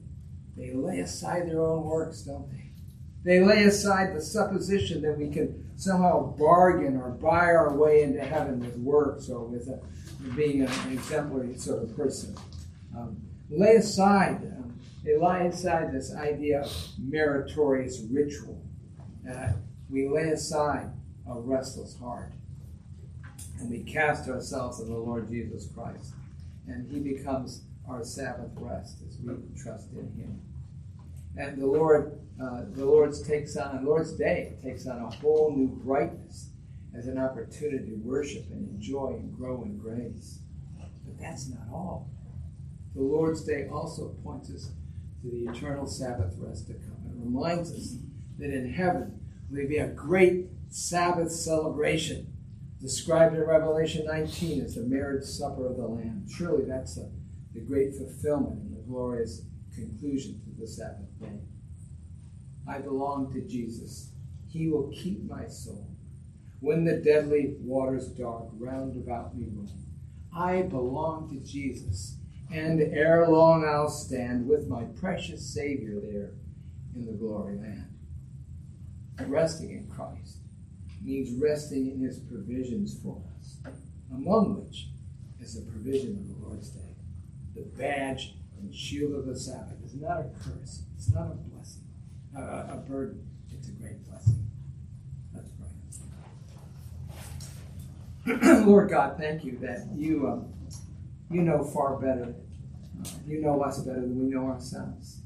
They 0.55 0.73
lay 0.73 0.99
aside 0.99 1.47
their 1.47 1.61
own 1.61 1.83
works, 1.85 2.21
don't 2.21 2.49
they? 2.51 2.71
They 3.23 3.43
lay 3.43 3.63
aside 3.63 4.15
the 4.15 4.21
supposition 4.21 5.01
that 5.03 5.17
we 5.17 5.29
can 5.29 5.71
somehow 5.75 6.35
bargain 6.37 6.97
or 6.97 7.11
buy 7.11 7.45
our 7.45 7.73
way 7.75 8.03
into 8.03 8.21
heaven 8.21 8.59
with 8.59 8.75
works 8.77 9.29
or 9.29 9.45
with 9.45 9.67
a, 9.69 9.79
being 10.35 10.61
an 10.61 10.91
exemplary 10.91 11.57
sort 11.57 11.83
of 11.83 11.95
person. 11.95 12.35
Um, 12.95 13.17
lay 13.49 13.75
aside 13.75 14.41
they 15.03 15.17
lie 15.17 15.43
inside 15.43 15.91
this 15.91 16.15
idea 16.15 16.61
of 16.61 16.71
meritorious 16.97 18.01
ritual. 18.09 18.61
Uh, 19.29 19.53
we 19.89 20.07
lay 20.07 20.29
aside 20.29 20.89
a 21.29 21.39
restless 21.39 21.97
heart 21.97 22.31
and 23.59 23.69
we 23.69 23.79
cast 23.79 24.29
ourselves 24.29 24.79
on 24.79 24.89
the 24.89 24.97
Lord 24.97 25.29
Jesus 25.29 25.67
Christ. 25.67 26.13
And 26.67 26.89
He 26.89 26.99
becomes 26.99 27.63
our 27.89 28.03
Sabbath 28.03 28.51
rest 28.55 28.97
as 29.07 29.17
we 29.19 29.33
trust 29.61 29.91
in 29.91 30.11
Him. 30.13 30.41
And 31.35 31.61
the 31.61 31.67
Lord, 31.67 32.19
uh, 32.41 32.63
the 32.71 32.85
Lord's 32.85 33.21
takes 33.21 33.57
on, 33.57 33.85
Lord's 33.85 34.13
Day 34.13 34.53
takes 34.63 34.87
on 34.87 35.01
a 35.01 35.09
whole 35.09 35.53
new 35.55 35.67
brightness 35.67 36.49
as 36.97 37.07
an 37.07 37.17
opportunity 37.17 37.89
to 37.89 37.95
worship 38.03 38.45
and 38.51 38.69
enjoy 38.69 39.15
and 39.19 39.35
grow 39.35 39.63
in 39.63 39.77
grace. 39.77 40.39
But 40.77 41.19
that's 41.19 41.49
not 41.49 41.67
all. 41.71 42.09
The 42.95 43.01
Lord's 43.01 43.43
Day 43.43 43.67
also 43.71 44.09
points 44.23 44.51
us 44.51 44.69
to 45.23 45.31
the 45.31 45.49
eternal 45.49 45.87
Sabbath 45.87 46.35
rest 46.37 46.67
to 46.67 46.73
come. 46.73 46.97
It 47.07 47.15
reminds 47.15 47.71
us 47.71 47.95
that 48.39 48.53
in 48.53 48.73
heaven 48.73 49.21
will 49.49 49.67
be 49.67 49.77
a 49.77 49.87
great 49.87 50.47
Sabbath 50.69 51.31
celebration 51.31 52.27
described 52.81 53.33
in 53.35 53.41
Revelation 53.41 54.05
19 54.05 54.61
as 54.61 54.75
the 54.75 54.81
marriage 54.81 55.23
supper 55.23 55.67
of 55.67 55.77
the 55.77 55.87
Lamb. 55.87 56.25
Surely 56.29 56.65
that's 56.65 56.97
a, 56.97 57.09
the 57.53 57.61
great 57.61 57.95
fulfillment 57.95 58.61
and 58.63 58.75
the 58.75 58.81
glorious 58.81 59.43
conclusion 59.73 60.41
to 60.43 60.59
the 60.59 60.67
Sabbath 60.67 61.07
day. 61.21 61.39
I 62.67 62.79
belong 62.79 63.31
to 63.33 63.41
Jesus. 63.41 64.11
He 64.49 64.67
will 64.67 64.91
keep 64.93 65.23
my 65.23 65.47
soul. 65.47 65.89
When 66.59 66.83
the 66.83 66.97
deadly 66.97 67.55
waters 67.61 68.07
dark 68.07 68.45
round 68.57 68.97
about 68.97 69.37
me 69.37 69.45
roam, 69.49 69.69
I 70.35 70.63
belong 70.63 71.29
to 71.29 71.39
Jesus 71.39 72.17
and 72.53 72.79
ere 72.81 73.27
long 73.27 73.65
I'll 73.65 73.89
stand 73.89 74.47
with 74.47 74.67
my 74.67 74.83
precious 74.83 75.43
Savior 75.43 75.99
there 75.99 76.31
in 76.95 77.07
the 77.07 77.13
glory 77.13 77.55
land. 77.57 77.89
Resting 79.25 79.71
in 79.71 79.87
Christ 79.87 80.37
means 81.01 81.41
resting 81.41 81.89
in 81.89 81.99
his 81.99 82.19
provisions 82.19 82.99
for 83.01 83.21
us, 83.39 83.57
among 84.13 84.63
which 84.63 84.89
is 85.39 85.55
the 85.55 85.71
provision 85.71 86.17
of 86.17 86.27
the 86.27 86.47
Lord's 86.47 86.69
Day. 86.69 86.95
The 87.55 87.61
badge 87.61 88.35
and 88.59 88.73
shield 88.73 89.15
of 89.15 89.25
the 89.25 89.35
Sabbath 89.35 89.83
is 89.83 89.95
not 89.95 90.19
a 90.19 90.29
curse, 90.43 90.83
it's 90.95 91.11
not 91.11 91.31
a 91.31 91.35
blessing, 91.35 91.83
a, 92.35 92.41
a 92.73 92.83
burden, 92.87 93.27
it's 93.51 93.67
a 93.67 93.71
great 93.71 94.03
blessing. 94.07 94.39
Lord 98.65 98.89
God, 98.89 99.17
thank 99.17 99.43
you 99.43 99.57
that 99.59 99.87
you. 99.95 100.27
Um, 100.27 100.52
you 101.33 101.41
know 101.41 101.63
far 101.63 101.97
better. 101.97 102.35
You 103.27 103.41
know 103.41 103.61
us 103.61 103.79
better 103.79 104.01
than 104.01 104.19
we 104.19 104.33
know 104.33 104.47
ourselves. 104.47 105.21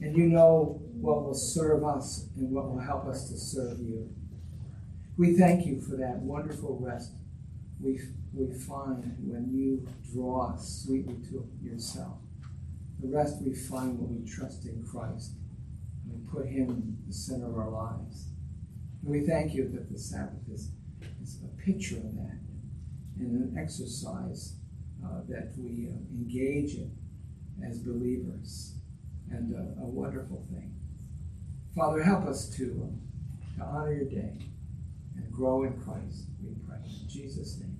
And 0.00 0.16
you 0.16 0.26
know 0.26 0.80
what 0.92 1.24
will 1.24 1.34
serve 1.34 1.84
us 1.84 2.28
and 2.36 2.50
what 2.50 2.68
will 2.68 2.80
help 2.80 3.06
us 3.06 3.28
to 3.30 3.38
serve 3.38 3.78
you. 3.80 4.10
We 5.16 5.34
thank 5.34 5.66
you 5.66 5.80
for 5.80 5.96
that 5.96 6.18
wonderful 6.18 6.78
rest 6.80 7.12
we, 7.80 8.00
we 8.32 8.52
find 8.52 9.16
when 9.20 9.50
you 9.52 9.86
draw 10.12 10.52
us 10.52 10.84
sweetly 10.84 11.16
to 11.30 11.48
yourself. 11.62 12.18
The 13.00 13.08
rest 13.08 13.40
we 13.40 13.54
find 13.54 13.98
when 13.98 14.20
we 14.20 14.28
trust 14.28 14.64
in 14.66 14.84
Christ 14.84 15.32
and 16.04 16.12
we 16.12 16.30
put 16.30 16.46
Him 16.46 16.70
in 16.70 16.98
the 17.06 17.12
center 17.12 17.46
of 17.46 17.56
our 17.56 17.70
lives. 17.70 18.28
And 19.02 19.10
we 19.10 19.20
thank 19.20 19.54
you 19.54 19.68
that 19.74 19.90
the 19.90 19.98
Sabbath 19.98 20.48
is, 20.52 20.72
is 21.22 21.38
a 21.44 21.62
picture 21.62 21.98
of 21.98 22.16
that 22.16 22.38
and 23.18 23.52
an 23.52 23.56
exercise 23.58 24.57
uh, 25.04 25.20
that 25.28 25.52
we 25.56 25.88
uh, 25.88 25.96
engage 26.12 26.74
in 26.74 26.90
as 27.66 27.78
believers, 27.78 28.74
and 29.30 29.54
uh, 29.54 29.82
a 29.82 29.86
wonderful 29.86 30.44
thing. 30.50 30.74
Father, 31.74 32.02
help 32.02 32.24
us 32.24 32.48
to, 32.56 32.64
um, 32.82 33.00
to 33.56 33.64
honor 33.64 33.92
your 33.92 34.04
day 34.06 34.38
and 35.16 35.32
grow 35.32 35.64
in 35.64 35.72
Christ, 35.80 36.26
we 36.42 36.54
pray. 36.66 36.78
In 36.84 37.08
Jesus' 37.08 37.60
name. 37.60 37.78